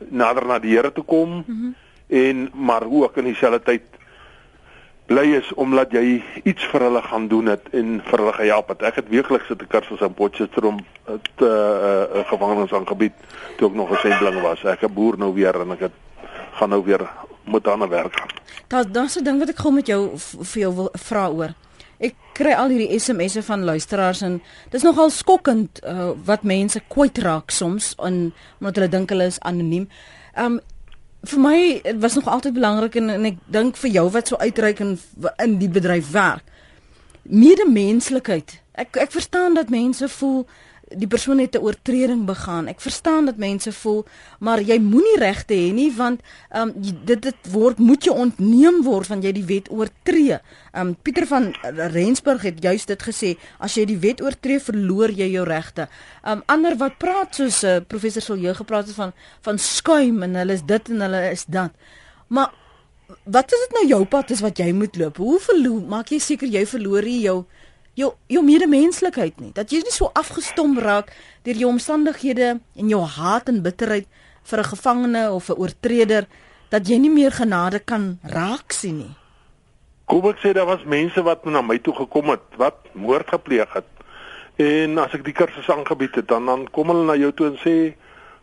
[0.08, 1.74] nader na die Here toe kom mm -hmm.
[2.08, 3.82] en maar ook in dieselfde tyd
[5.06, 8.82] bly is omdat jy iets vir hulle gaan doen het en vir hulle gehelp het.
[8.82, 10.78] Ek het weekliks sit 'n kursus in Potchefstroom
[11.36, 13.12] te 'n uh, uh, gevangenis aangebied
[13.56, 14.64] toe ek nog 'n sendling was.
[14.64, 15.96] Ek 'n boer nou weer en ek het
[16.52, 17.10] gaan nou weer
[17.44, 18.30] moet aan 'n werk gaan.
[18.68, 21.52] Daar daar's 'n ding wat ek gou met jou vir jou wil vra oor.
[21.98, 24.40] Ek kry al hierdie SMS'e van luisteraars en
[24.72, 29.40] dis nogal skokkend uh, wat mense kwyt raak soms in omdat hulle dink hulle is
[29.40, 29.88] anoniem.
[30.36, 30.60] Um
[31.26, 31.58] vir my
[31.98, 34.94] was nog altyd belangrik en, en ek dink vir jou wat so uitreik in
[35.42, 36.44] in die bedryf werk.
[37.26, 38.60] Medemenslikheid.
[38.78, 40.44] Ek ek verstaan dat mense voel
[40.94, 42.66] die persoon het 'n oortreding begaan.
[42.66, 44.04] Ek verstaan dat mense voel,
[44.38, 46.20] maar jy moenie regte hê nie want
[46.50, 50.38] ehm um, dit dit word moet jy ontneem word van jy die wet oortree.
[50.72, 51.54] Ehm um, Pieter van
[51.92, 55.88] Rensburg het juist dit gesê, as jy die wet oortree, verloor jy jou regte.
[56.22, 60.34] Ehm um, ander wat praat soos uh, professor Silje gepraat het van van skuim en
[60.34, 61.70] hulle is dit en hulle is dat.
[62.26, 62.52] Maar
[63.24, 65.16] wat is dit nou jou pad is wat jy moet loop?
[65.16, 67.44] Hoe verloor maak jy seker jy verloor jy jou
[67.96, 69.52] jou jou medemenslikheid nie.
[69.56, 71.12] Dat jy nie so afgestom raak
[71.46, 74.06] deur jou omstandighede en jou haat en bitterheid
[74.44, 76.26] vir 'n gevangene of 'n oortreder
[76.70, 79.14] dat jy nie meer genade kan raak sien nie.
[80.04, 83.72] Kom ek sê daar was mense wat na my toe gekom het wat moord gepleeg
[83.72, 83.88] het.
[84.56, 87.58] En as ek die kursus aangebied het, dan dan kom hulle na jou toe en
[87.58, 87.94] sê,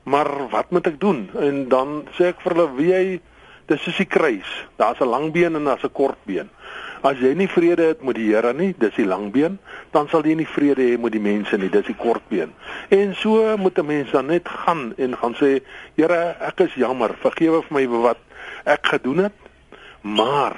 [0.04, 3.22] "Maar wat moet ek doen?" En dan sê ek vir hulle, "Wie jy
[3.66, 4.68] dis is die kruis.
[4.78, 6.50] Daar's 'n lang been en daar's 'n kort been."
[7.04, 9.58] As jy nie vrede het met die Here nie, dis die langbeen,
[9.92, 12.54] dan sal jy nie vrede hê met die mense nie, dis die kortbeen.
[12.96, 15.60] En so moet 'n mens dan net gaan en gaan sê,
[15.96, 18.18] Here, ek is jammer, vergewe vir my wat
[18.64, 19.36] ek gedoen het.
[20.02, 20.56] Maar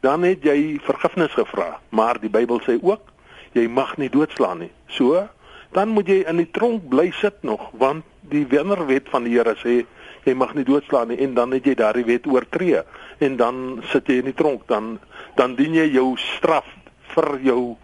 [0.00, 3.12] dan het jy vergifnis gevra, maar die Bybel sê ook
[3.52, 4.72] jy mag nie doodslaan nie.
[4.86, 5.28] So,
[5.72, 9.56] dan moet jy in die tronk bly sit nog, want die wennerwet van die Here
[9.60, 9.84] sê
[10.26, 12.82] jy mag nie doodslaan nie en dan het jy daardie wet oortree
[13.18, 14.66] en dan sit jy in die tronk.
[14.68, 14.98] Dan
[15.36, 16.66] dan dien jy jou straf
[17.14, 17.76] vir jou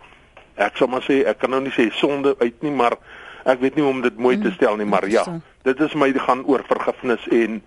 [0.61, 2.99] ek sal maar sê ek kan nou nie sê sonde uit nie maar
[3.49, 5.25] ek weet nie hoe om dit mooi te mm, stel nie maar ja
[5.67, 7.61] dit is my gaan oor vergifnis en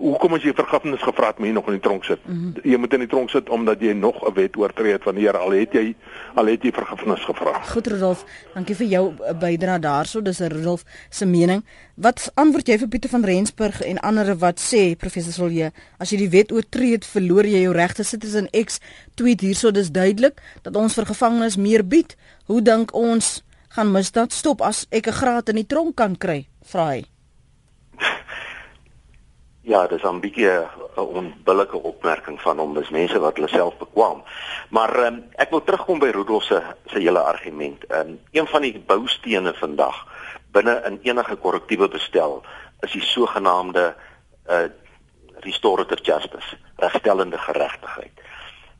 [0.00, 2.20] hoekom as jy vergifnis gevra het, moet jy nog in die tronk sit.
[2.26, 2.70] Mm -hmm.
[2.72, 5.24] Jy moet in die tronk sit omdat jy nog 'n wet oortree het van die
[5.26, 5.94] Here al het jy
[6.34, 7.62] al het jy vergifnis gevra.
[7.62, 10.22] Goed Rudolf, dankie vir jou bydrae daarso.
[10.22, 11.64] Dis 'n Rudolf se mening.
[11.94, 16.16] Wat antwoord jy vir Pieter van Rensburg en ander wat sê professor Solje, as jy
[16.16, 18.02] die wet oortree het, verloor jy jou regte.
[18.02, 18.80] Citizen X
[19.14, 22.16] tweet hierso dis duidelik dat ons vir gevangenes meer bied.
[22.44, 26.46] Hoe dink ons gaan misdaad stop as ek 'n graad in die tronk kan kry?
[26.62, 27.04] Vra hy.
[29.64, 30.50] Ja, dis 'n bietjie
[30.96, 32.74] 'n onbillike opmerking van hom.
[32.74, 34.22] Dis mense wat hulle self bekwam.
[34.68, 37.84] Maar um, ek wil terugkom by Rudolf se se hele argument.
[37.92, 40.06] Um, een van die boustene vandag
[40.52, 42.42] binne in enige korrektiewe bestel
[42.80, 43.94] is die sogenaamde
[44.48, 44.68] uh
[45.44, 48.20] restorative justice, regstellende geregtigheid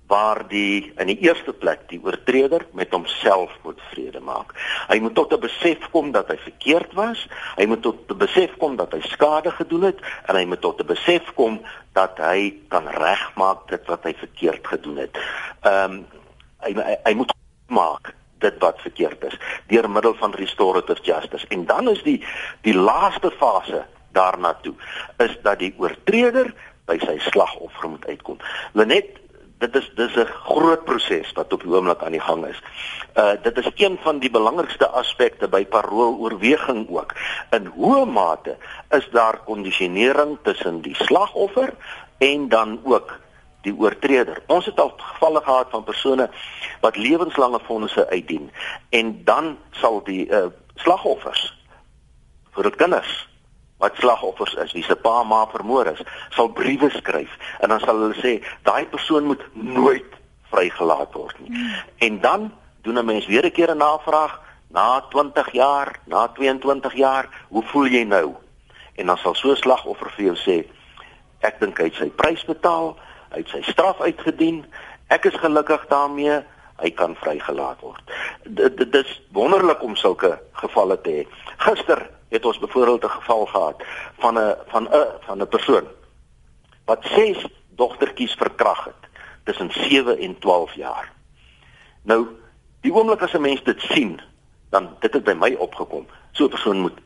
[0.06, 4.52] waar die in die eerste plek die oortreder met homself moet vrede maak.
[4.88, 8.56] Hy moet tot 'n besef kom dat hy verkeerd was, hy moet tot 'n besef
[8.56, 11.60] kom dat hy skade gedoen het en hy moet tot 'n besef kom
[11.92, 15.18] dat hy kan regmaak dit wat hy verkeerd gedoen het.
[15.62, 16.06] Ehm um,
[16.60, 17.32] hy, hy hy moet
[17.66, 19.36] maak dit wat verkeerd is
[19.66, 21.46] deur middel van restorative justice.
[21.48, 22.20] En dan is die
[22.60, 24.74] die laaste fase daarna toe
[25.16, 28.38] is dat die oortreder by sy slagoffer moet uitkom.
[28.72, 29.23] Lenet
[29.64, 32.60] dit is dis 'n groot proses wat op die oomblik aan die gang is.
[33.16, 37.14] Uh dit is een van die belangrikste aspekte by parooloorweging ook.
[37.50, 38.56] In hoe mate
[38.90, 41.74] is daar kondisionering tussen die slagoffer
[42.18, 43.18] en dan ook
[43.62, 44.42] die oortreder.
[44.46, 46.30] Ons het al gevalle gehad van persone
[46.80, 48.50] wat lewenslange fondse uitdien
[48.90, 51.54] en dan sal die uh slagoffers
[52.54, 53.33] vir die kinders
[53.78, 57.98] wat slagoffers is, wie se pa ma vermoor is, sal briewe skryf en dan sal
[58.00, 60.20] hulle sê daai persoon moet nooit
[60.52, 61.50] vrygelaat word nie.
[61.50, 61.74] Hmm.
[61.98, 66.94] En dan doen 'n mens weer 'n keer 'n navraag na 20 jaar, na 22
[66.94, 68.34] jaar, hoe voel jy nou?
[68.94, 70.66] En dan sal so 'n slagoffer vir jou sê
[71.40, 72.96] ek dink hy het sy prys betaal,
[73.30, 74.64] hy het sy straf uitgedien,
[75.08, 76.42] ek is gelukkig daarmee
[76.82, 78.02] hy kan vrygelaat word.
[78.42, 81.26] Dit is wonderlik om sulke gevalle te hê.
[81.56, 83.78] Gister het ons byvoorbeeld 'n geval gehad
[84.18, 85.86] van 'n van 'n van 'n persoon
[86.84, 89.02] wat ses dogtertjies verkrag het
[89.44, 91.12] tussen 7 en 12 jaar.
[92.02, 92.26] Nou,
[92.80, 94.20] die oomblik as 'n mens dit sien,
[94.70, 96.06] dan dit het by my opgekom.
[96.32, 96.98] So 'n persoon moet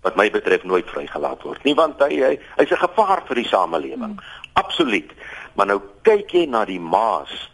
[0.00, 3.48] wat my betref nooit vrygelaat word nie want hy hy hy's 'n gevaar vir die
[3.48, 4.14] samelewing.
[4.14, 4.24] Hmm.
[4.52, 5.12] Absoluut.
[5.54, 7.50] Maar nou kyk jy na die maas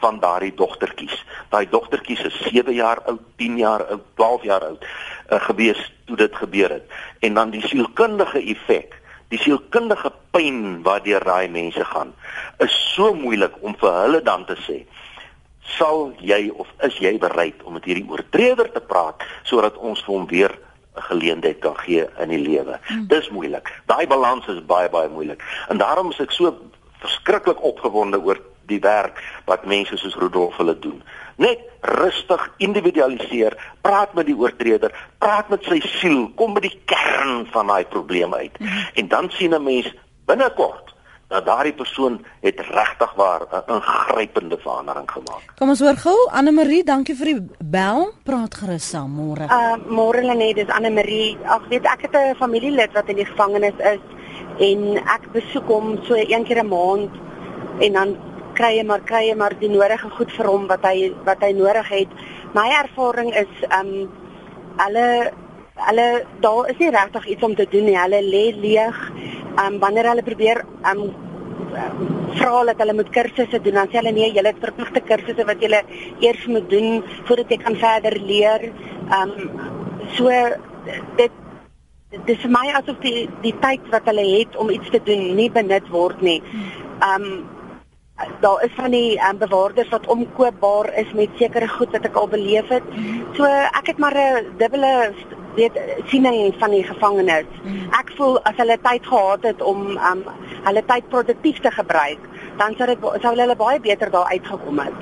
[0.00, 1.24] van daardie dogtertjies.
[1.48, 4.86] Daai dogtertjies is 7 jaar oud, 10 jaar oud, 12 jaar oud
[5.32, 6.98] uh, gewees toe dit gebeur het.
[7.20, 8.98] En dan die sielkundige effek,
[9.32, 12.12] die sielkundige pyn waardeur daai mense gaan,
[12.58, 14.82] is so moeilik om vir hulle dan te sê
[15.78, 20.14] sal jy of is jy bereid om met hierdie oortreder te praat sodat ons vir
[20.14, 20.52] hom weer
[20.96, 22.78] 'n geleentheid kan gee in die lewe.
[22.84, 23.06] Hmm.
[23.06, 23.72] Dis moeilik.
[23.86, 25.42] Daai balans is baie baie moeilik.
[25.68, 26.52] En daarom is ek so
[27.00, 31.02] verskriklik opgewonde oor die werk wat mense soos Rudolf hulle doen.
[31.36, 37.46] Net rustig individualiseer, praat met die oortreder, praat met sy siel, kom by die kern
[37.52, 38.58] van daai probleem uit.
[38.58, 38.88] Mm -hmm.
[38.94, 39.94] En dan sien 'n mens
[40.26, 40.92] binnekort
[41.32, 45.44] dat daardie persoon het regtig waar 'n ingrypende verandering gemaak.
[45.58, 48.12] Kom ons hoor gou Anne Marie, dankie vir die bel.
[48.24, 49.44] Praat gerus saam môre.
[49.48, 51.38] Uh môre Lenet, dis Anne Marie.
[51.44, 54.04] Ag weet ek het 'n familielid wat in die gevangenis is
[54.58, 57.10] en ek besoek hom so een keer 'n maand
[57.78, 58.16] en dan
[58.56, 61.52] kry hy maar kry hy maar die nodige goed vir hom wat hy wat hy
[61.56, 62.14] nodig het.
[62.54, 63.92] My ervaring is um
[64.82, 65.32] alle
[65.76, 66.06] alle
[66.40, 67.98] daar is nie regtig iets om te doen nie.
[67.98, 68.98] Hulle lê leeg.
[69.64, 71.04] Um wanneer hulle probeer um
[72.36, 75.62] vra dat hulle moet kursusse doen, dan sê hulle nee, julle het verpligte kursusse wat
[75.64, 75.80] julle
[76.20, 78.68] eers moet doen voordat jy kan verder leer.
[79.20, 79.32] Um
[80.16, 80.28] so
[81.16, 81.40] dit
[82.28, 85.88] dis my asof die die tyd wat hulle het om iets te doen nie benut
[85.92, 86.40] word nie.
[87.00, 87.48] Um
[88.40, 92.28] daar is van die um, bewaarders wat omkoopbaar is met sekere goed wat ek al
[92.28, 92.82] beleef het.
[93.36, 95.14] So ek het maar 'n dubbele
[95.54, 97.46] weet siening van die gevangenes.
[97.90, 100.24] Ek voel as hulle tyd gehad het om um,
[100.64, 102.18] hulle tyd produktief te gebruik,
[102.58, 104.92] dan sou dit sou hulle baie beter daar uitgekom het.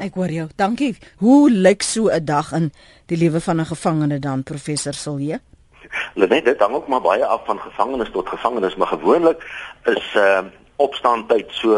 [0.00, 0.48] Ek hoor jou.
[0.56, 0.96] Dankie.
[1.18, 2.72] Hoe lyk so 'n dag in
[3.06, 5.40] die lewe van 'n gevangene dan, professor Silje?
[6.14, 9.42] Net dit hang ook maar baie af van gevangenes tot gevangenes, maar gewoonlik
[9.84, 11.76] is ehm uh, opstaan tyd so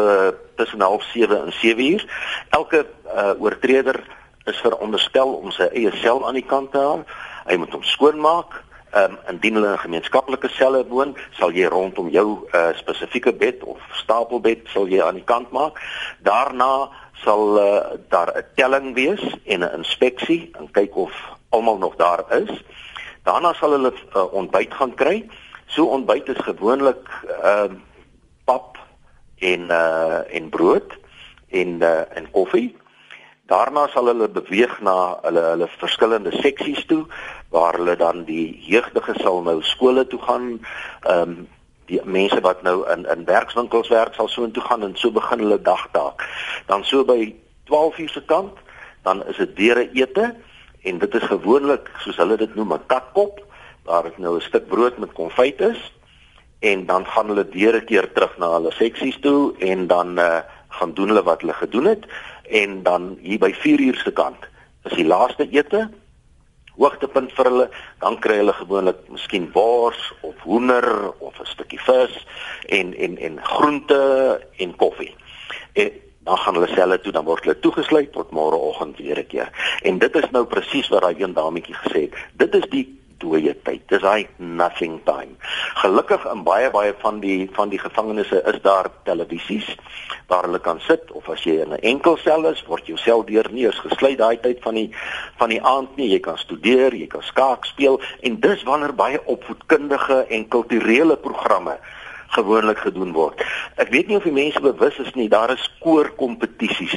[0.55, 2.05] tussen 07:30 en 7:00.
[2.49, 4.03] Elke uh, oortreder
[4.45, 7.03] is veronderstel om sy eie sel aan die kant te hou.
[7.47, 8.61] Hy moet hom skoonmaak.
[8.93, 13.63] Ehm um, indien hulle in gemeenskaplike selle woon, sal jy rondom jou uh, spesifieke bed
[13.65, 15.79] of stapelbed sal jy aan die kant maak.
[16.21, 16.91] Daarna
[17.23, 21.13] sal uh, daar 'n telling wees en 'n inspeksie en kyk of
[21.49, 22.53] almal nog daar is.
[23.23, 25.25] Daarna sal hulle uh, ontbyt gaan kry.
[25.65, 27.09] So ontbyt is gewoonlik
[27.41, 27.79] ehm uh,
[28.45, 28.77] pap
[29.51, 30.97] en uh en brood
[31.49, 32.75] en uh en koffie.
[33.51, 37.03] Daarna sal hulle beweeg na hulle hulle verskillende seksies toe
[37.51, 40.47] waar hulle dan die jeugdige sal nou skole toe gaan.
[41.01, 41.35] Ehm um,
[41.91, 45.43] die mense wat nou in in werkswinkels werk sal so intoe gaan en so begin
[45.43, 46.23] hulle dagtaak.
[46.65, 47.33] Dan so by
[47.67, 48.57] 12 uur se kant,
[49.03, 50.35] dan is dit deure ete
[50.83, 53.43] en dit is gewoonlik soos hulle dit noem 'n katkop
[53.83, 55.91] waar dit nou 'n stuk brood met konfyt is
[56.71, 60.39] en dan gaan hulle deure keer terug na hulle seksies toe en dan uh,
[60.79, 62.07] gaan doen hulle wat hulle gedoen het
[62.61, 64.47] en dan hier by 4 uur se kant
[64.87, 65.89] is die laaste ete
[66.77, 67.67] hoogtepunt vir hulle
[68.01, 70.87] dan kry hulle gewoonlik miskien wors of hoender
[71.19, 72.15] of 'n stukkie vis
[72.79, 74.01] en en en groente
[74.57, 75.15] en koffie.
[75.73, 75.91] En
[76.23, 79.49] dan gaan hulle selle toe dan word hulle toegesluit tot môreoggend weer 'n keer.
[79.83, 82.13] En dit is nou presies wat daai een dametjie gesê het.
[82.33, 83.85] Dit is die dooie tyd.
[83.91, 85.37] Dis hy nothing time.
[85.81, 89.69] Gelukkig in baie baie van die van die gevangenisse is daar televisies
[90.27, 93.25] waar hulle kan sit of as jy in 'n enkel sel is, word jou sel
[93.25, 94.89] deur nie eens gesluit daai tyd van die
[95.39, 96.09] van die aand nie.
[96.13, 101.79] Jy kan studeer, jy kan skaak speel en dis wanneer baie opvoedkundige en kulturele programme
[102.33, 103.41] gewoonlik gedoen word.
[103.81, 106.95] Ek weet nie of die mense bewus is nie, daar is koorkompetisies.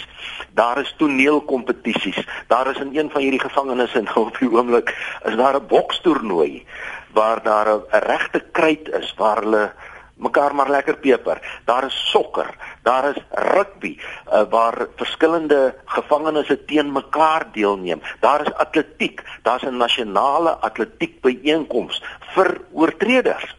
[0.56, 2.20] Daar is toneelkompetisies.
[2.48, 4.94] Daar is in een van hierdie gevangenes in op die oomblik
[5.24, 6.64] is daar 'n bokstoernooi
[7.12, 9.72] waar daar 'n regte kruit is waar hulle
[10.16, 11.40] mekaar maar lekker peper.
[11.64, 18.02] Daar is sokker, daar is rugby uh, waar verskillende gevangenes teen mekaar deelneem.
[18.20, 22.02] Daar is atletiek, daar's 'n nasionale atletiek byeenkoms
[22.34, 23.56] vir oortreders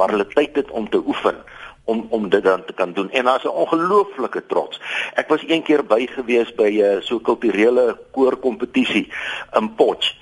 [0.00, 1.42] waar hulle tyd het om te oefen
[1.84, 3.10] om om dit dan te kan doen.
[3.10, 4.80] En daar's 'n ongelooflike trots.
[5.14, 9.12] Ek was een keer by gewees by 'n uh, so kulturele koorkompetisie
[9.58, 10.14] in Potch.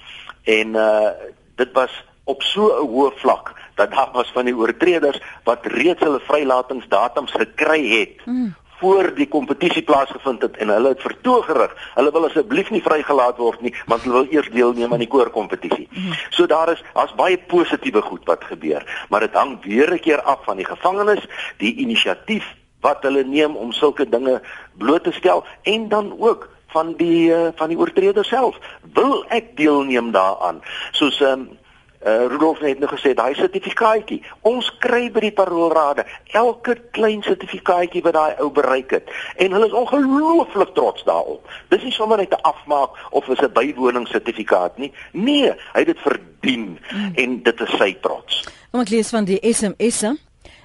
[0.42, 1.10] En uh
[1.56, 6.00] dit was op so 'n hoë vlak dat daar was van die oortreders wat reeds
[6.00, 11.74] hulle vrylaatingsdatums gekry het mm voor die kompetisie plaasgevind het en hulle het vertoog gerig.
[11.94, 15.88] Hulle wil asseblief nie vrygelaat word nie, want hulle wil eers deelneem aan die koorkompetisie.
[16.30, 20.22] So daar is daar's baie positiewe goed wat gebeur, maar dit hang weer 'n keer
[20.22, 21.26] af van die gevangenes,
[21.58, 22.46] die inisiatief
[22.80, 24.40] wat hulle neem om sulke dinge
[24.78, 28.58] bloot te stel en dan ook van die uh, van die oortreder self.
[28.92, 30.62] Wil ek deelneem daaraan?
[30.92, 31.58] Soos ehm um,
[32.06, 34.20] Uh, Rudolf het nou gesê daai sertifikaatjie.
[34.46, 36.04] Ons kry by die paroolrade
[36.38, 41.42] elke klein sertifikaatjie wat daai ou bereik het en hulle is ongelooflik trots daarop.
[41.74, 44.92] Dis nie sommer net 'n afmaak of is 'n bywoningssertifikaat nie.
[45.12, 47.12] Nee, hy het dit verdien hmm.
[47.14, 48.44] en dit is sy trots.
[48.70, 50.16] Kom ek lees van die SMS'e.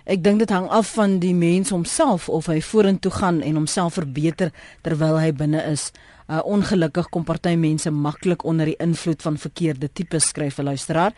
[0.03, 3.93] Ek dink dit hang af van die mens homself of hy vorentoe gaan en homself
[3.93, 5.91] verbeter terwyl hy binne is.
[6.33, 11.13] Uh, ongelukkig kom party mense maklik onder die invloed van verkeerde tipes skryf 'n luisteraar.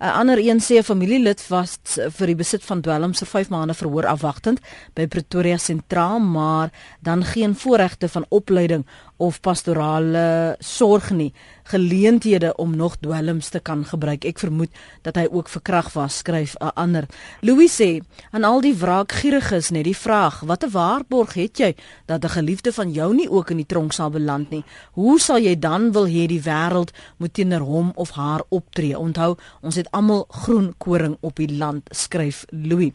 [0.00, 1.78] 'n Ander een sê 'n familielid was
[2.16, 4.60] vir die besit van dwelms vir 5 maande verhoor afwagtend
[4.94, 8.86] by Pretoria Sentraal, maar dan geen voorregte van opleiding
[9.16, 11.32] of pastorale sorg nie
[11.66, 14.24] geleenthede om nog dwelms te kan gebruik.
[14.24, 14.70] Ek vermoed
[15.02, 17.06] dat hy ook verkrag was, skryf 'n ander.
[17.40, 18.00] Louis sê,
[18.30, 21.74] aan al die wraakgieriges net die vraag, watter waarborg het jy
[22.06, 24.64] dat 'n geliefde van jou nie ook in die tronk sal beland nie?
[24.92, 28.98] Hoe sal jy dan wil hê die wêreld moet teenoor hom of haar optree?
[28.98, 32.92] Onthou, ons het almal groen koring op die land, skryf Louis.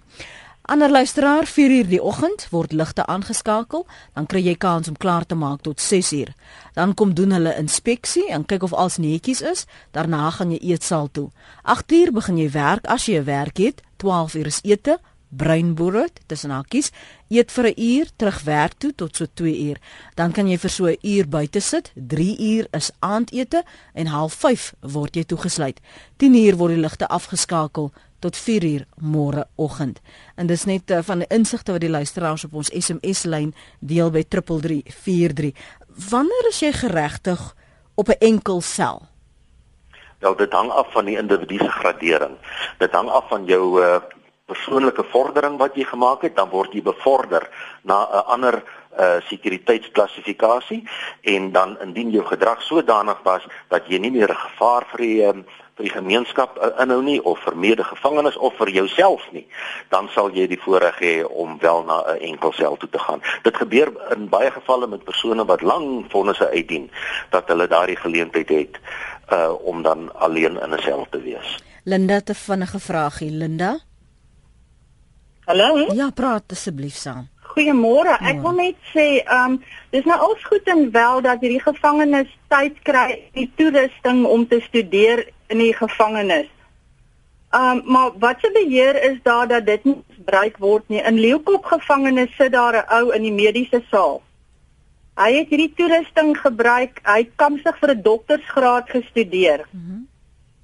[0.71, 3.81] Ander luisteraar, 4uur die oggend word ligte aangeskakel,
[4.15, 6.29] dan kry jy kans om klaar te maak tot 6uur.
[6.77, 11.09] Dan kom doen hulle inspeksie en kyk of alles netjies is, daarna gaan jy eetsaal
[11.11, 11.27] toe.
[11.75, 14.99] 8uur begin jy werk as jy 'n werk het, 12uur is ete,
[15.31, 16.91] breinbrood tussen hakies,
[17.29, 19.77] eet vir 'n uur, terug werk toe tot so 2 uur.
[20.15, 23.63] Dan kan jy vir so 'n uur buite sit, 3 uur is aandete
[23.93, 25.79] en 05:30 word jy toegesluit.
[26.17, 29.99] 10uur word die ligte afgeskakel tot 4 uur môre oggend.
[30.35, 34.11] En dis net uh, van die insigte wat die luisteraars op ons SMS lyn deel
[34.11, 35.53] by 3343.
[36.09, 37.55] Wanneer is jy geregtig
[37.95, 39.07] op 'n enkel sel?
[40.19, 42.37] Wel, dit hang af van die individu se gradering.
[42.77, 43.97] Dit hang af van jou uh,
[44.51, 47.47] persoonlike vordering wat jy gemaak het, dan word jy bevorder
[47.83, 48.63] na 'n ander
[48.99, 50.83] uh sekuriteitsklassifikasie
[51.21, 55.23] en dan indien jou gedrag sodanig was dat jy nie meer 'n gevaar vir die
[55.27, 55.45] um,
[55.75, 59.47] vir die gemeenskap uh, inhou nie of vir medegevangenes of vir jouself nie,
[59.89, 63.21] dan sal jy die voorreg hê om wel na 'n enkel sel toe te gaan.
[63.43, 66.91] Dit gebeur in baie gevalle met persone wat lang vonnisse uitdien
[67.29, 68.79] dat hulle daardie geleentheid het
[69.31, 71.59] uh om dan alleen in 'n sel te wees.
[71.83, 73.90] Linda te vinnige vraagie, Linda.
[75.45, 75.87] Hallo?
[75.93, 77.27] Ja, praat asseblief saam.
[77.51, 78.13] Goeiemôre.
[78.29, 82.29] Ek wil net sê, ehm, um, dis nou alles goed en wel dat hierdie gevangenes
[82.47, 86.47] tyd kry die toerusting om te studeer in die gevangenis.
[87.51, 91.01] Um maar wat se beheer is daar dat dit nie gebruik word nie.
[91.01, 94.21] In Leeukop gevangenis sit daar 'n ou in die mediese saal.
[95.17, 97.01] Hy het hierdie toerusting gebruik.
[97.03, 99.67] Hy het kamsig vir 'n doktorsgraad gestudeer.
[99.71, 100.07] Mm -hmm.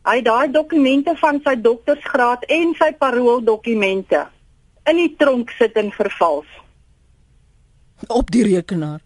[0.05, 4.27] Hy het daai dokumente van sy doktorsgraad en sy parooldokumente
[4.87, 6.47] in die tronk sit en vervals
[8.13, 8.99] op die rekenaar.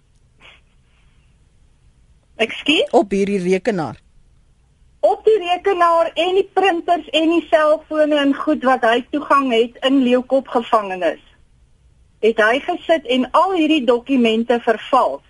[2.35, 2.89] Ekskuus?
[2.91, 4.01] Op hierdie rekenaar
[5.01, 9.79] op die rekenaar en die printers en die selfone en goed wat hy toegang het
[9.87, 11.21] in Leeukop gevangenis.
[12.21, 15.25] Het hy gesit en al hierdie dokumente vervals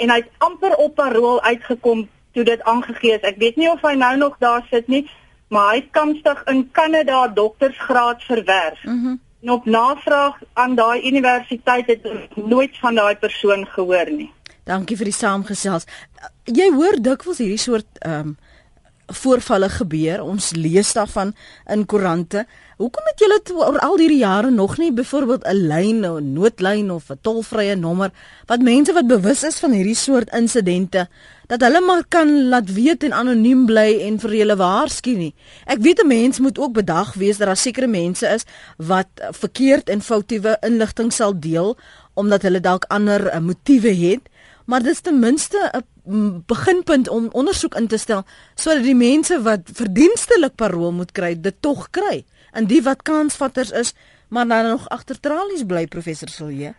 [0.00, 3.26] en hy het amper op parol uitgekom toe dit aangegee is.
[3.28, 5.04] Ek weet nie of hy nou nog daar sit nie,
[5.52, 8.80] maar hy het kamstig in Kanada doktorsgraad verwerf.
[8.84, 8.96] Mhm.
[8.96, 14.30] Mm en op navraag aan daai universiteit het nooit van daai persoon gehoor nie.
[14.64, 15.86] Dankie vir die saamgesels.
[16.44, 18.38] Jy hoor dikwels hierdie soort ehm um,
[19.10, 20.20] voorvalle gebeur.
[20.22, 21.32] Ons lees daarvan
[21.66, 22.44] in koerante.
[22.78, 27.10] Hoekom het julle oor al hierdie jare nog nie byvoorbeeld 'n lyn, 'n noodlyn of
[27.10, 28.10] 'n tolvrye nommer
[28.46, 31.08] wat mense wat bewus is van hierdie soort insidente
[31.50, 35.32] dat hulle maar kan laat weet en anoniem bly en vir julle waarsku nie.
[35.66, 38.44] Ek weet 'n mens moet ook bedag wees dat daar sekere mense is
[38.76, 41.76] wat verkeerd en foutiewe inligting sal deel
[42.14, 44.28] omdat hulle dalk ander uh, motiewe het,
[44.66, 45.58] maar dis ten minste
[46.06, 48.22] 'n beginpunt om ondersoek in te stel
[48.54, 53.70] sodat die mense wat verdienstelik parol moet kry dit tog kry en die wat kansvatters
[53.70, 53.94] is
[54.28, 56.74] maar dan nog agter tralies bly professor Silje.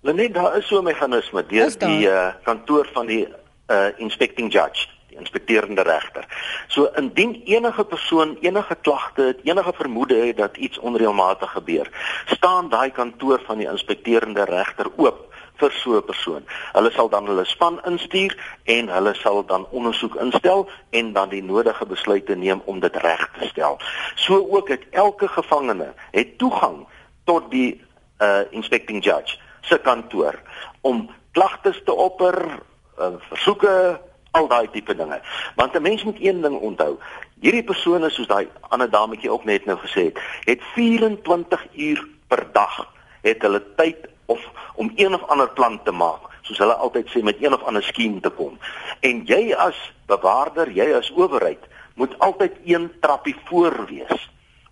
[0.00, 3.28] Lenet daar is so 'n meganisme deur die uh, kantoor van die
[3.68, 6.24] uh, inspecting judge die inspekteerende regter.
[6.68, 11.90] So indien enige persoon enige klagte het, enige vermoede het dat iets onreëlmatig gebeur,
[12.26, 15.28] staan daai kantoor van die inspekteerende regter oop
[15.60, 16.42] vir so 'n persoon.
[16.72, 21.42] Hulle sal dan hulle span instuur en hulle sal dan ondersoek instel en dan die
[21.42, 23.78] nodige besluite neem om dit reg te stel.
[24.14, 26.86] So ook het elke gevangene het toegang
[27.24, 27.80] tot die
[28.18, 30.34] uh inspecting judge se kantoor
[30.80, 32.62] om klagtes te opper,
[33.02, 34.00] uh, versoeke,
[34.32, 35.20] al daai tipe dinge.
[35.56, 36.98] Want 'n mens moet een ding onthou.
[37.40, 42.46] Hierdie persone soos daai ander dametjie ook net nou gesê het, het 24 uur per
[42.52, 42.88] dag
[43.22, 44.40] het hulle tyd of
[44.74, 47.82] om een of ander plan te maak, soos hulle altyd sê met een of ander
[47.82, 48.58] skema te kom.
[49.00, 54.30] En jy as bewaarder, jy as owerheid, moet altyd een trappie voor wees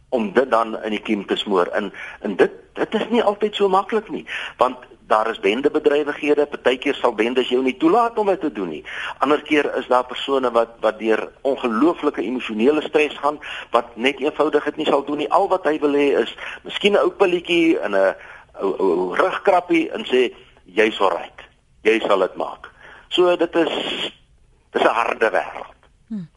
[0.08, 1.66] om dit dan in die kiem te smoor.
[1.66, 4.24] En en dit dit is nie altyd so maklik nie,
[4.56, 4.76] want
[5.10, 8.82] daar is bendebedrywighede, partykeer sal bendes jou nie toelaat om dit te doen nie.
[9.18, 13.40] Ander keer is daar persone wat wat deur ongelooflike emosionele stres gaan
[13.74, 15.30] wat net eenvoudig dit nie sal doen nie.
[15.30, 18.14] Al wat hy wil hê is miskien 'n ou pilletjie en 'n
[18.62, 20.30] ou ou rugkrappie en sê
[20.64, 21.40] jy's alright.
[21.82, 22.70] Jy sal dit maak.
[23.08, 23.74] So dit is
[24.72, 25.76] dis 'n harde wêreld.
[26.08, 26.28] Hmm.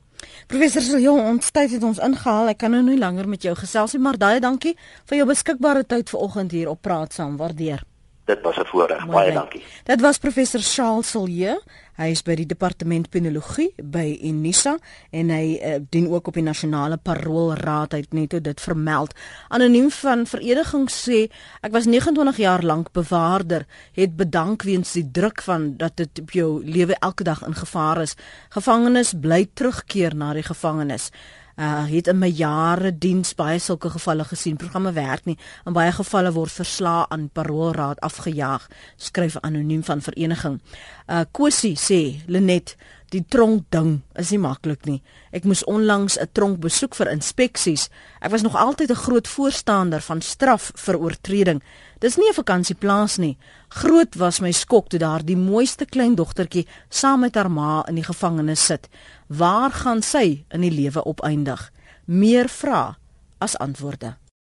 [0.48, 2.48] Professor Siljon, ons tyd het ons ingehaal.
[2.48, 5.86] Ek kan nou nie langer met jou gesels nie, maar baie dankie vir jou beskikbare
[5.86, 7.38] tyd vanoggend hier op Praat Saam.
[7.38, 7.93] Waardeer.
[8.26, 9.08] Dit was 'n voorreg.
[9.08, 9.64] Baie dankie.
[9.84, 11.62] Dit was professor Charles Silje.
[11.94, 14.78] Hy is by die departement penologie by Unisa
[15.12, 17.92] en hy uh, dien ook op die nasionale paroolraad.
[17.92, 19.14] Hy het net dit vermeld.
[19.50, 21.30] Anoniem van vereniging sê
[21.62, 26.32] ek was 29 jaar lank bewaarder, het bedank weens die druk van dat dit op
[26.32, 28.16] jou lewe elke dag in gevaar is.
[28.50, 31.12] Gevangenes bly terugkeer na die gevangenis
[31.56, 34.58] uh het in my jare diens baie sulke gevalle gesien.
[34.58, 35.38] Programme werk nie.
[35.66, 40.62] In baie gevalle word verslae aan paroolraad afgejaag, skryf anoniem van vereniging.
[41.08, 42.76] Uh Kosie sê Lenet
[43.14, 45.02] Die tronk ding is nie maklik nie.
[45.30, 47.90] Ek moes onlangs 'n tronk besoek vir inspeksies.
[48.20, 51.62] Ek was nog altyd 'n groot voorstander van straf vir oortreding.
[52.00, 53.38] Dis nie 'n vakansieplaas nie.
[53.70, 57.96] Groot was my skok toe daar die mooiste klein dogtertjie saam met haar ma in
[57.96, 58.90] die gevangenis sit.
[59.34, 61.72] Waar gaan sy in die lewe opeindig?
[62.06, 62.94] Meer vrae
[63.42, 64.14] as antwoorde.